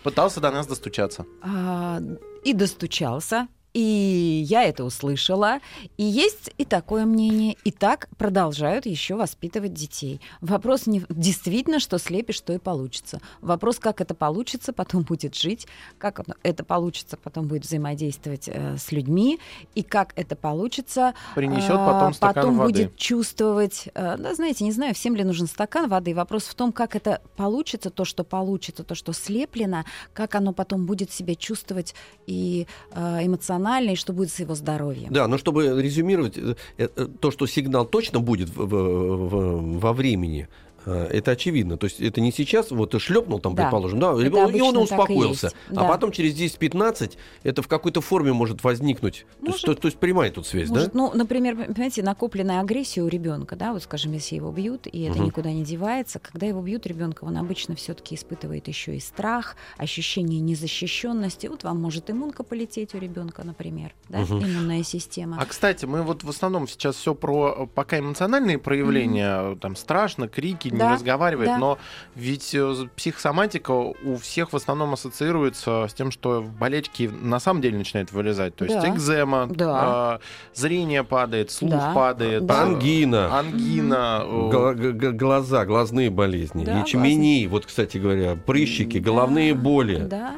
Пытался 0.04 0.40
до 0.42 0.50
нас 0.50 0.66
достучаться. 0.66 1.26
а, 1.44 2.00
и 2.44 2.54
достучался, 2.54 3.48
и 3.76 4.46
я 4.48 4.64
это 4.64 4.86
услышала. 4.86 5.60
И 5.98 6.04
есть 6.04 6.50
и 6.58 6.64
такое 6.64 7.04
мнение. 7.06 7.58
И 7.66 7.72
так 7.72 8.08
продолжают 8.18 8.86
еще 8.86 9.16
воспитывать 9.16 9.74
детей. 9.74 10.22
Вопрос 10.40 10.88
не 10.88 11.04
действительно, 11.10 11.82
что 11.82 11.98
слепишь, 11.98 12.38
что 12.38 12.54
и 12.54 12.58
получится. 12.58 13.20
Вопрос, 13.42 13.80
как 13.80 14.00
это 14.00 14.16
получится, 14.16 14.72
потом 14.72 15.02
будет 15.10 15.36
жить, 15.36 15.68
как 15.98 16.22
это 16.42 16.64
получится, 16.64 17.18
потом 17.22 17.48
будет 17.48 17.66
взаимодействовать 17.66 18.48
э, 18.48 18.78
с 18.78 18.94
людьми, 18.94 19.42
и 19.76 19.84
как 19.84 20.14
это 20.16 20.38
получится, 20.38 21.14
Принесет 21.36 21.72
а, 21.72 21.92
потом 21.94 22.14
стакан 22.14 22.34
потом 22.36 22.58
воды. 22.58 22.72
будет 22.72 22.96
чувствовать. 22.96 23.90
э, 23.94 24.16
Да, 24.18 24.36
знаете, 24.36 24.64
не 24.64 24.72
знаю, 24.72 24.94
всем 24.96 25.18
ли 25.18 25.26
нужен 25.26 25.48
стакан 25.48 25.90
воды. 25.90 26.16
Вопрос 26.16 26.44
в 26.44 26.56
том, 26.56 26.72
как 26.72 26.96
это 26.96 27.22
получится, 27.36 27.90
то, 27.90 28.06
что 28.06 28.24
получится, 28.24 28.86
то, 28.86 28.96
что 28.96 29.12
слеплено, 29.12 29.84
как 30.14 30.36
оно 30.36 30.54
потом 30.54 30.86
будет 30.86 31.12
себя 31.12 31.36
чувствовать 31.36 31.94
и 32.26 32.68
э, 32.92 33.26
эмоционально, 33.26 33.65
и 33.94 33.96
что 33.96 34.14
будет 34.14 34.32
с 34.32 34.40
его 34.40 34.56
здоровьем. 34.56 35.12
Да, 35.12 35.28
но 35.28 35.38
чтобы 35.38 35.82
резюмировать, 35.82 36.38
э, 36.38 36.56
э, 36.78 36.88
то, 37.20 37.32
что 37.32 37.48
сигнал 37.48 37.86
точно 37.86 38.20
будет 38.20 38.50
в- 38.50 38.66
в- 38.66 39.30
в- 39.30 39.80
во 39.80 39.94
времени, 39.94 40.48
Это 40.86 41.32
очевидно. 41.32 41.78
То 41.78 41.86
есть 41.86 42.00
это 42.02 42.22
не 42.22 42.32
сейчас, 42.32 42.72
вот 42.72 42.92
ты 42.92 43.00
шлепнул 43.00 43.40
там, 43.40 43.56
Да. 43.56 43.64
предположим, 43.64 44.00
да, 44.00 44.12
Это 44.14 44.22
и 44.22 44.30
он- 44.30 44.54
и 44.56 44.58
и 44.58 44.62
успокоился. 44.62 45.48
есть. 45.48 45.56
А 45.72 45.74
Да. 45.82 45.84
потом 45.88 46.12
через 46.12 46.34
10-15 46.36 47.18
это 47.44 47.62
в 47.62 47.68
какой-то 47.68 48.02
форме 48.02 48.34
может 48.34 48.64
возникнуть. 48.64 49.26
То 49.42 49.48
есть, 49.48 49.64
Может. 49.64 49.66
то, 49.66 49.76
то 49.76 49.88
есть 49.88 49.98
прямая 49.98 50.32
тут 50.32 50.46
связь, 50.48 50.70
Может, 50.70 50.88
да? 50.94 50.98
ну, 50.98 51.12
например, 51.14 51.56
понимаете, 51.56 52.04
накопленная 52.04 52.60
агрессия 52.62 53.02
у 53.02 53.08
ребенка, 53.08 53.56
да, 53.56 53.74
вот, 53.74 53.84
скажем, 53.84 54.14
если 54.14 54.36
его 54.36 54.52
бьют, 54.52 54.88
и 54.88 55.02
это 55.04 55.18
Мгм. 55.18 55.26
никуда 55.28 55.52
не 55.52 55.64
девается, 55.64 56.20
когда 56.20 56.46
его 56.46 56.62
бьют 56.62 56.86
ребенка, 56.86 57.24
он 57.24 57.38
обычно 57.38 57.76
все-таки 57.76 58.16
испытывает 58.16 58.68
еще 58.68 58.96
и 58.96 59.00
страх, 59.00 59.56
ощущение 59.78 60.40
незащищенности. 60.40 61.48
Вот 61.48 61.64
вам 61.64 61.82
может 61.82 62.10
иммунка 62.10 62.44
полететь 62.44 62.94
у 62.96 62.98
ребенка, 63.00 63.44
например, 63.44 63.94
да, 64.10 64.20
Мгм. 64.20 64.44
иммунная 64.44 64.84
система. 64.84 65.38
А 65.40 65.46
кстати, 65.46 65.86
мы 65.86 66.02
вот 66.04 66.24
в 66.24 66.30
основном 66.30 66.68
сейчас 66.68 66.96
все 66.96 67.16
про 67.16 67.56
э, 67.64 67.68
пока 67.74 68.00
эмоциональные 68.00 68.58
проявления, 68.58 69.54
э, 69.54 69.56
там 69.60 69.76
страшно, 69.76 70.28
крики, 70.28 70.70
не 70.76 70.80
Да, 70.80 70.94
разговаривает, 70.94 71.50
да. 71.50 71.58
но 71.58 71.78
ведь 72.16 72.54
э, 72.54 72.74
психосоматика 72.96 73.72
у 73.72 74.18
всех 74.18 74.54
в 74.54 74.56
основном 74.56 74.94
ассоциируется 74.94 75.88
с 75.90 75.94
тем, 75.94 76.12
что 76.12 76.42
болячки 76.60 77.10
на 77.22 77.40
самом 77.40 77.62
деле 77.62 77.78
начинают 77.78 78.12
вылезать. 78.12 78.56
То 78.56 78.66
есть 78.66 78.80
Да. 78.80 78.90
экзема, 78.90 79.48
Да. 79.50 80.20
э, 80.22 80.58
зрение 80.58 81.04
падает, 81.04 81.52
слух 81.52 81.72
Да. 81.72 81.92
падает, 81.94 82.46
Да. 82.46 82.64
Ангина. 82.64 83.40
ангина. 83.40 84.24
Гла- 84.26 84.74
глаза, 85.14 85.66
глазные 85.66 86.10
болезни, 86.10 86.64
Да, 86.66 86.80
ячмени, 86.80 87.48
вот, 87.48 87.66
кстати 87.66 87.98
говоря, 87.98 88.36
прыщики, 88.36 89.00
Да, 89.00 89.06
головные 89.06 89.54
боли, 89.54 89.98
Да, 89.98 90.36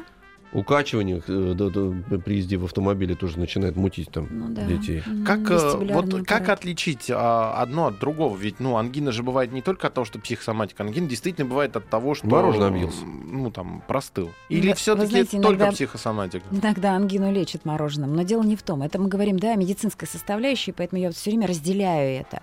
укачивание 0.52 1.22
э, 1.26 2.18
при 2.24 2.36
езде 2.36 2.56
в 2.56 2.64
автомобиле 2.64 3.14
тоже 3.14 3.38
начинает 3.38 3.76
мутить 3.76 4.10
там 4.10 4.28
ну 4.30 4.48
да. 4.48 4.64
детей. 4.64 5.02
Как, 5.26 5.50
э, 5.50 5.76
вот, 5.76 6.26
как 6.26 6.48
отличить 6.48 7.10
а, 7.10 7.54
одно 7.60 7.86
от 7.86 7.98
другого? 7.98 8.36
Ведь 8.36 8.60
ну, 8.60 8.76
ангина 8.76 9.12
же 9.12 9.22
бывает 9.22 9.52
не 9.52 9.62
только 9.62 9.88
от 9.88 9.94
того, 9.94 10.04
что 10.04 10.18
психосоматика. 10.18 10.82
Ангина 10.82 11.08
действительно 11.08 11.46
бывает 11.46 11.76
от 11.76 11.88
того, 11.88 12.14
что... 12.14 12.26
Мороженое 12.26 12.68
объелся. 12.68 13.04
Ну, 13.04 13.50
там, 13.50 13.82
простыл. 13.86 14.30
Или 14.48 14.72
все-таки 14.72 15.24
только 15.24 15.48
иногда- 15.48 15.72
психосоматика? 15.72 16.44
Иногда 16.50 16.94
ангину 16.94 17.32
лечат 17.32 17.64
мороженым, 17.64 18.14
но 18.14 18.22
дело 18.22 18.42
не 18.42 18.56
в 18.56 18.62
том. 18.62 18.82
Это 18.82 18.98
мы 18.98 19.08
говорим, 19.08 19.38
да, 19.38 19.52
о 19.52 19.56
медицинской 19.56 20.08
составляющей, 20.08 20.72
поэтому 20.72 21.00
я 21.00 21.10
все 21.10 21.30
время 21.30 21.46
разделяю 21.46 22.20
это. 22.20 22.42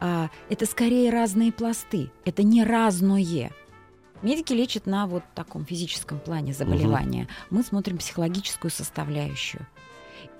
А, 0.00 0.30
это 0.48 0.66
скорее 0.66 1.10
разные 1.10 1.52
пласты, 1.52 2.10
это 2.24 2.42
не 2.42 2.64
разное. 2.64 3.50
Медики 4.22 4.52
лечат 4.52 4.86
на 4.86 5.06
вот 5.06 5.22
таком 5.34 5.64
физическом 5.64 6.18
плане 6.18 6.52
заболевания. 6.52 7.28
Мы 7.50 7.62
смотрим 7.62 7.98
психологическую 7.98 8.70
составляющую. 8.70 9.66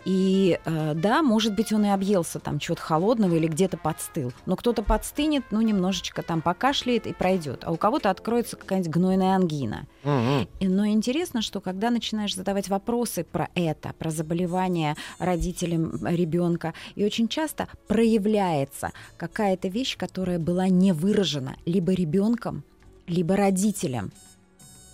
И 0.04 0.60
э, 0.64 0.92
да, 0.94 1.20
может 1.20 1.56
быть, 1.56 1.72
он 1.72 1.84
и 1.84 1.88
объелся 1.88 2.38
там 2.38 2.60
чего-то 2.60 2.80
холодного 2.80 3.34
или 3.34 3.48
где-то 3.48 3.76
подстыл. 3.76 4.32
Но 4.46 4.54
кто-то 4.54 4.84
подстынет, 4.84 5.42
ну, 5.50 5.60
немножечко 5.60 6.22
там 6.22 6.42
покашляет 6.42 7.08
и 7.08 7.12
пройдет. 7.12 7.64
А 7.64 7.72
у 7.72 7.76
кого-то 7.76 8.08
откроется 8.10 8.56
какая-нибудь 8.56 8.92
гнойная 8.92 9.34
ангина. 9.34 9.86
Мгм. 10.04 10.48
И- 10.60 10.68
Но 10.68 10.86
интересно, 10.86 11.42
что 11.42 11.60
когда 11.60 11.90
начинаешь 11.90 12.36
задавать 12.36 12.68
вопросы 12.68 13.24
про 13.24 13.48
это, 13.56 13.94
про 13.98 14.10
заболевание 14.10 14.94
родителям 15.18 16.06
ребенка, 16.06 16.72
и 16.94 17.04
очень 17.04 17.26
часто 17.26 17.66
проявляется 17.88 18.92
какая-то 19.16 19.66
вещь, 19.66 19.96
которая 19.96 20.38
была 20.38 20.68
не 20.68 20.92
выражена 20.92 21.56
либо 21.64 21.92
ребенком, 21.92 22.62
либо 23.06 23.36
родителям. 23.36 24.12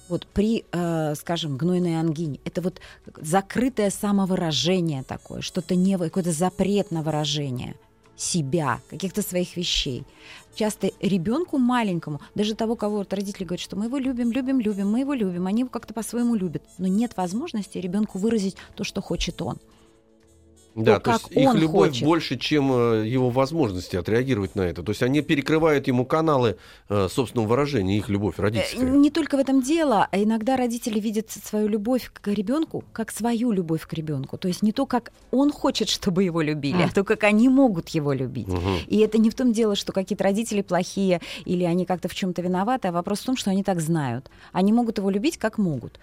Вот 0.08 0.26
при, 0.26 0.64
э, 0.72 1.14
скажем, 1.14 1.56
гнойной 1.56 1.98
ангине 1.98 2.38
это 2.44 2.60
вот 2.60 2.80
закрытое 3.16 3.90
самовыражение 3.90 5.04
такое, 5.04 5.40
что-то 5.40 5.74
не 5.74 5.96
какой-то 5.96 6.32
запрет 6.32 6.90
на 6.90 7.02
выражение 7.02 7.76
себя, 8.16 8.80
каких-то 8.90 9.22
своих 9.22 9.56
вещей. 9.56 10.04
Часто 10.54 10.90
ребенку 11.00 11.58
маленькому, 11.58 12.20
даже 12.34 12.54
того, 12.54 12.76
кого 12.76 12.98
вот 12.98 13.12
родители 13.12 13.44
говорят, 13.44 13.62
что 13.62 13.76
мы 13.76 13.86
его 13.86 13.96
любим, 13.96 14.32
любим, 14.32 14.60
любим, 14.60 14.90
мы 14.90 15.00
его 15.00 15.14
любим, 15.14 15.46
они 15.46 15.60
его 15.60 15.70
как-то 15.70 15.94
по-своему 15.94 16.34
любят, 16.34 16.62
но 16.78 16.86
нет 16.86 17.16
возможности 17.16 17.78
ребенку 17.78 18.18
выразить 18.18 18.56
то, 18.74 18.84
что 18.84 19.00
хочет 19.00 19.40
он. 19.40 19.58
Да, 20.74 20.98
то, 20.98 21.04
то 21.04 21.10
есть 21.12 21.30
их 21.30 21.48
он 21.48 21.56
любовь 21.58 21.88
хочет. 21.90 22.04
больше, 22.04 22.38
чем 22.38 22.72
э, 22.72 23.06
его 23.06 23.30
возможности 23.30 23.96
отреагировать 23.96 24.54
на 24.54 24.62
это. 24.62 24.82
То 24.82 24.90
есть 24.90 25.02
они 25.02 25.22
перекрывают 25.22 25.86
ему 25.86 26.04
каналы 26.04 26.56
э, 26.88 27.08
собственного 27.10 27.46
выражения, 27.46 27.98
их 27.98 28.08
любовь 28.08 28.38
Э, 28.38 28.42
родительская. 28.42 28.90
Не 28.90 29.10
только 29.10 29.36
в 29.36 29.40
этом 29.40 29.62
дело, 29.62 30.08
а 30.10 30.18
иногда 30.18 30.56
родители 30.56 31.00
видят 31.00 31.30
свою 31.30 31.68
любовь 31.68 32.10
к 32.12 32.28
ребенку 32.28 32.84
как 32.92 33.10
свою 33.10 33.52
любовь 33.52 33.86
к 33.86 33.92
ребенку. 33.92 34.38
То 34.38 34.48
есть 34.48 34.62
не 34.62 34.72
то, 34.72 34.86
как 34.86 35.12
он 35.30 35.52
хочет, 35.52 35.88
чтобы 35.88 36.24
его 36.24 36.42
любили, 36.42 36.82
а 36.82 36.88
то, 36.88 37.04
как 37.04 37.24
они 37.24 37.48
могут 37.48 37.88
его 37.90 38.12
любить. 38.12 38.48
Мгм. 38.48 38.78
И 38.86 38.98
это 38.98 39.18
не 39.18 39.30
в 39.30 39.34
том 39.34 39.52
дело, 39.52 39.76
что 39.76 39.92
какие-то 39.92 40.24
родители 40.24 40.62
плохие 40.62 41.20
или 41.44 41.64
они 41.64 41.86
как-то 41.86 42.08
в 42.08 42.14
чем-то 42.14 42.42
виноваты, 42.42 42.88
а 42.88 42.92
вопрос 42.92 43.20
в 43.20 43.24
том, 43.24 43.36
что 43.36 43.50
они 43.50 43.62
так 43.62 43.80
знают. 43.80 44.30
Они 44.52 44.72
могут 44.72 44.98
его 44.98 45.10
любить, 45.10 45.38
как 45.38 45.58
могут. 45.58 45.98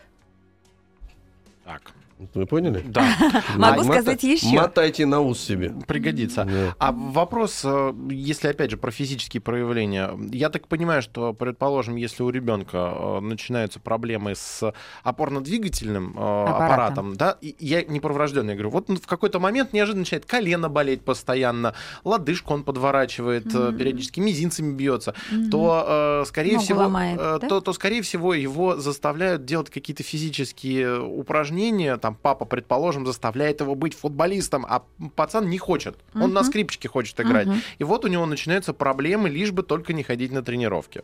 Так, 1.66 1.94
Вы 2.34 2.46
поняли? 2.46 2.84
да. 2.86 3.44
Могу 3.56 3.84
сказать 3.84 4.24
еще. 4.24 4.48
Мотайте 4.48 5.06
на 5.06 5.22
ус 5.22 5.40
себе. 5.40 5.74
Пригодится. 5.88 6.76
А 6.78 6.92
вопрос, 6.92 7.62
э, 7.64 7.94
если 8.10 8.50
опять 8.50 8.72
же 8.72 8.78
про 8.78 8.92
физические 8.92 9.40
проявления, 9.40 10.12
я 10.32 10.50
так 10.50 10.68
понимаю, 10.68 11.02
что, 11.02 11.34
предположим, 11.34 11.96
если 11.96 12.24
у 12.24 12.30
ребенка 12.30 12.94
э, 12.94 13.20
начинаются 13.22 13.80
проблемы 13.80 14.36
с 14.36 14.74
опорно-двигательным 15.04 16.14
э, 16.18 16.46
аппаратом, 16.50 17.16
да, 17.16 17.38
я 17.42 17.84
не 17.84 18.02
про 18.02 18.12
врожденное 18.12 18.56
говорю, 18.56 18.72
вот 18.72 18.90
в 18.90 19.08
какой-то 19.08 19.40
момент 19.40 19.72
неожиданно 19.72 20.02
начинает 20.02 20.26
колено 20.26 20.68
болеть 20.68 21.04
постоянно, 21.04 21.74
лодыжку 22.04 22.54
он 22.54 22.64
подворачивает, 22.64 23.46
периодически 23.46 24.20
мизинцами 24.20 24.74
бьется, 24.74 25.16
то, 25.52 26.24
скорее 26.28 26.60
всего, 26.60 27.62
то, 27.62 27.74
скорее 27.74 28.02
всего, 28.02 28.34
его 28.34 28.76
заставляют 28.76 29.46
делать 29.46 29.70
какие-то 29.70 30.04
физические 30.04 31.02
упражнения, 31.02 31.96
там, 31.98 32.09
папа, 32.16 32.46
предположим, 32.46 33.06
заставляет 33.06 33.62
его 33.62 33.76
быть 33.76 33.94
футболистом, 33.94 34.66
а 34.70 34.84
пацан 35.16 35.50
не 35.50 35.58
хочет, 35.58 35.96
он 36.16 36.34
на 36.34 36.42
Мгм. 36.42 36.50
скрипочке 36.50 36.88
хочет 36.88 37.20
играть. 37.20 37.48
Мгм. 37.48 37.62
И 37.80 37.84
вот 37.84 38.06
у 38.06 38.08
него 38.08 38.26
начинаются 38.26 38.74
проблемы, 38.74 39.30
лишь 39.30 39.52
бы 39.52 39.64
только 39.64 39.94
не 39.94 40.04
ходить 40.04 40.32
на 40.32 40.42
тренировки. 40.42 41.04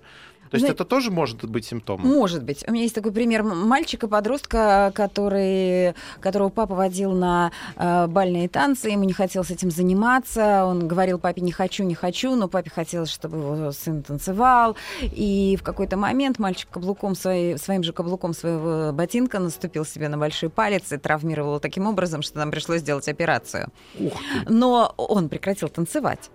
То 0.49 0.55
есть 0.55 0.65
Знаете- 0.65 0.75
это 0.75 0.85
тоже 0.85 1.11
может 1.11 1.43
быть 1.49 1.65
симптомом? 1.65 2.07
Может 2.07 2.43
быть. 2.43 2.63
У 2.67 2.71
меня 2.71 2.83
есть 2.83 2.93
такой 2.95 3.11
пример 3.11 3.43
мальчика-подростка, 3.43 4.91
который, 4.93 5.95
которого 6.19 6.49
папа 6.49 6.75
водил 6.75 7.11
на 7.13 7.51
э, 7.75 8.07
бальные 8.07 8.47
танцы, 8.47 8.89
ему 8.89 9.03
не 9.05 9.13
хотелось 9.13 9.49
этим 9.51 9.71
заниматься, 9.71 10.65
он 10.65 10.87
говорил 10.87 11.17
папе 11.19 11.41
«не 11.41 11.51
хочу, 11.51 11.83
не 11.83 11.95
хочу», 11.95 12.35
но 12.35 12.47
папе 12.47 12.69
хотелось, 12.69 13.09
чтобы 13.09 13.37
его 13.37 13.71
сын 13.71 14.03
танцевал, 14.03 14.75
и 15.01 15.57
в 15.59 15.63
какой-то 15.63 15.97
момент 15.97 16.39
мальчик 16.39 16.69
каблуком 16.69 17.15
своей, 17.15 17.57
своим 17.57 17.83
же 17.83 17.91
каблуком 17.93 18.33
своего 18.33 18.91
ботинка 18.93 19.39
наступил 19.39 19.85
себе 19.85 20.09
на 20.09 20.17
большой 20.17 20.49
палец 20.49 20.91
и 20.91 20.97
травмировал 20.97 21.49
его 21.51 21.59
таким 21.59 21.87
образом, 21.87 22.21
что 22.21 22.37
нам 22.37 22.51
пришлось 22.51 22.81
сделать 22.81 23.07
операцию. 23.07 23.69
Ух 23.99 24.13
ты. 24.13 24.53
Но 24.53 24.93
он 24.97 25.29
прекратил 25.29 25.69
танцевать. 25.69 26.29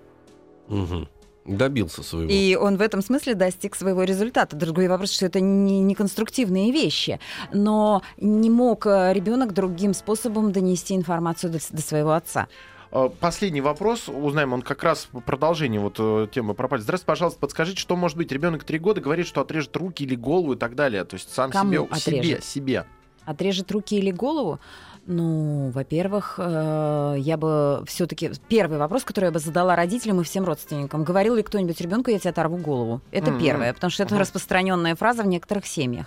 Мгм. 0.69 1.09
Добился 1.45 2.03
своего. 2.03 2.31
И 2.31 2.55
он 2.55 2.77
в 2.77 2.81
этом 2.83 3.03
смысле 3.03 3.35
достиг 3.35 3.75
своего 3.75 4.05
результата. 4.05 4.55
Другой 4.55 4.89
вопрос, 4.89 5.11
что 5.13 5.27
это 5.27 5.41
не, 5.41 5.81
не 5.81 5.95
конструктивные 5.95 6.71
вещи. 6.71 7.19
Но 7.53 8.03
не 8.19 8.51
мог 8.51 8.87
ребенок 8.87 9.53
другим 9.55 9.95
способом 9.95 10.53
донести 10.53 10.95
информацию 10.95 11.51
до, 11.51 11.59
до 11.71 11.83
своего 11.83 12.13
отца. 12.13 12.47
Э, 12.93 13.09
Последний 13.21 13.61
вопрос, 13.61 14.09
узнаем, 14.09 14.53
он 14.53 14.63
как 14.63 14.83
раз 14.83 15.09
в 15.13 15.21
продолжении 15.21 15.79
вот 15.79 15.97
э, 15.99 16.27
темы 16.33 16.55
про 16.55 16.69
палец. 16.69 16.83
Здравствуйте, 16.83 17.07
пожалуйста, 17.07 17.41
подскажите, 17.41 17.81
что 17.81 17.97
может 17.97 18.17
быть? 18.17 18.33
Ребенок 18.33 18.65
три 18.65 18.79
года 18.79 19.01
говорит, 19.01 19.27
что 19.27 19.41
отрежет 19.41 19.77
руки 19.77 20.05
или 20.05 20.15
голову 20.15 20.55
и 20.55 20.57
так 20.57 20.75
далее. 20.75 21.05
То 21.05 21.15
есть 21.15 21.33
сам 21.33 21.51
Кому 21.51 21.73
себе, 21.73 22.01
себе, 22.01 22.19
отрежет? 22.19 22.45
себе. 22.45 22.87
Отрежет 23.25 23.71
руки 23.71 23.97
или 23.97 24.11
голову? 24.11 24.59
Ну, 25.07 25.71
во-первых, 25.71 26.35
э, 26.39 27.15
я 27.19 27.37
бы 27.37 27.83
все-таки 27.87 28.31
первый 28.49 28.79
вопрос, 28.79 29.03
который 29.03 29.27
я 29.27 29.31
бы 29.33 29.39
задала 29.39 29.75
родителям 29.75 30.21
и 30.21 30.25
всем 30.25 30.45
родственникам: 30.45 31.05
говорил 31.05 31.35
ли 31.35 31.43
кто-нибудь 31.43 31.81
ребенку, 31.81 32.11
я 32.11 32.19
тебе 32.19 32.31
оторву 32.31 32.59
голову? 32.59 33.01
Это 33.11 33.31
Мгм. 33.31 33.41
первое, 33.41 33.73
потому 33.73 33.91
что 33.91 34.03
это 34.03 34.15
Ага. 34.15 34.23
распространенная 34.23 34.95
фраза 34.95 35.23
в 35.23 35.27
некоторых 35.27 35.67
семьях. 35.67 36.07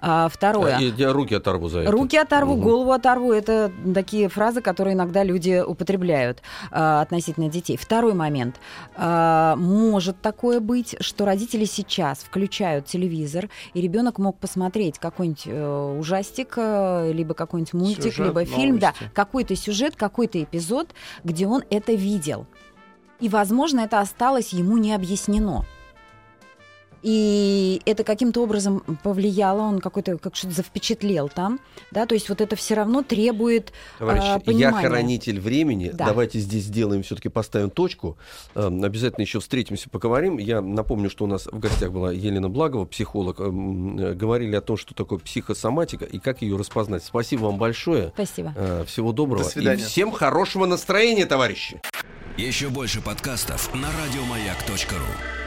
А, 0.00 0.28
второе. 0.28 0.78
Я 0.78 1.12
руки 1.12 1.34
оторву 1.34 1.68
за 1.68 1.80
это. 1.80 1.90
Руки 1.90 2.16
оторву, 2.16 2.54
Мгм. 2.54 2.62
голову 2.62 2.92
оторву. 2.92 3.32
Это 3.32 3.70
такие 3.94 4.28
фразы, 4.28 4.62
которые 4.62 4.94
иногда 4.94 5.24
люди 5.24 5.60
употребляют 5.60 6.42
а, 6.70 7.02
относительно 7.02 7.48
детей. 7.48 7.76
Второй 7.76 8.14
момент. 8.14 8.56
А, 8.96 9.56
может 9.56 10.20
такое 10.22 10.60
быть, 10.60 10.96
что 11.00 11.24
родители 11.24 11.64
сейчас 11.64 12.18
включают 12.18 12.86
телевизор, 12.86 13.48
и 13.74 13.80
ребенок 13.80 14.18
мог 14.18 14.38
посмотреть 14.38 14.98
какой-нибудь 14.98 15.42
э, 15.46 15.96
ужастик, 15.98 16.54
э, 16.56 17.10
либо 17.12 17.34
какой-нибудь 17.34 17.72
мультик, 17.74 18.11
Сюжет, 18.12 18.26
либо 18.28 18.44
фильм, 18.44 18.78
да, 18.78 18.94
какой-то 19.14 19.56
сюжет, 19.56 19.96
какой-то 19.96 20.42
эпизод, 20.42 20.90
где 21.24 21.46
он 21.46 21.64
это 21.70 21.92
видел. 21.92 22.46
И, 23.20 23.28
возможно, 23.28 23.80
это 23.80 24.00
осталось 24.00 24.52
ему 24.52 24.78
не 24.78 24.92
объяснено. 24.92 25.64
И 27.02 27.80
это 27.84 28.04
каким-то 28.04 28.42
образом 28.42 28.80
повлияло, 29.02 29.62
он 29.62 29.80
какой-то 29.80 30.18
как 30.18 30.36
что-то 30.36 30.54
завпечатлел 30.54 31.28
там, 31.28 31.60
да, 31.90 32.06
то 32.06 32.14
есть 32.14 32.28
вот 32.28 32.40
это 32.40 32.56
все 32.56 32.74
равно 32.74 33.02
требует 33.02 33.72
Товарищи, 33.98 34.24
а, 34.24 34.32
я 34.34 34.38
понимания. 34.40 34.88
хранитель 34.88 35.40
времени. 35.40 35.90
Да. 35.92 36.06
Давайте 36.06 36.38
здесь 36.38 36.64
сделаем, 36.64 37.02
все-таки 37.02 37.28
поставим 37.28 37.70
точку. 37.70 38.16
Эм, 38.54 38.82
Обязательно 38.84 39.22
еще 39.22 39.40
встретимся, 39.40 39.88
поговорим. 39.90 40.38
Я 40.38 40.60
напомню, 40.60 41.10
что 41.10 41.24
у 41.24 41.26
нас 41.26 41.46
в 41.46 41.58
гостях 41.58 41.92
была 41.92 42.12
Елена 42.12 42.48
Благова, 42.48 42.84
психолог. 42.84 43.40
Эм, 43.40 43.98
э, 43.98 44.14
Говорили 44.14 44.54
о 44.54 44.60
том, 44.60 44.76
что 44.76 44.94
такое 44.94 45.18
психосоматика 45.18 46.04
и 46.04 46.18
как 46.18 46.42
ее 46.42 46.56
распознать. 46.56 47.02
Спасибо 47.04 47.44
вам 47.44 47.58
большое. 47.58 48.12
Спасибо. 48.14 48.52
Э, 48.56 48.84
Всего 48.86 49.12
доброго. 49.12 49.44
До 49.44 49.50
свидания. 49.50 49.82
И 49.82 49.84
всем 49.84 50.12
хорошего 50.12 50.66
настроения, 50.66 51.26
товарищи. 51.26 51.80
Еще 52.36 52.68
больше 52.68 53.00
подкастов 53.00 53.74
на 53.74 53.88
радиомаяк.ру. 54.04 55.41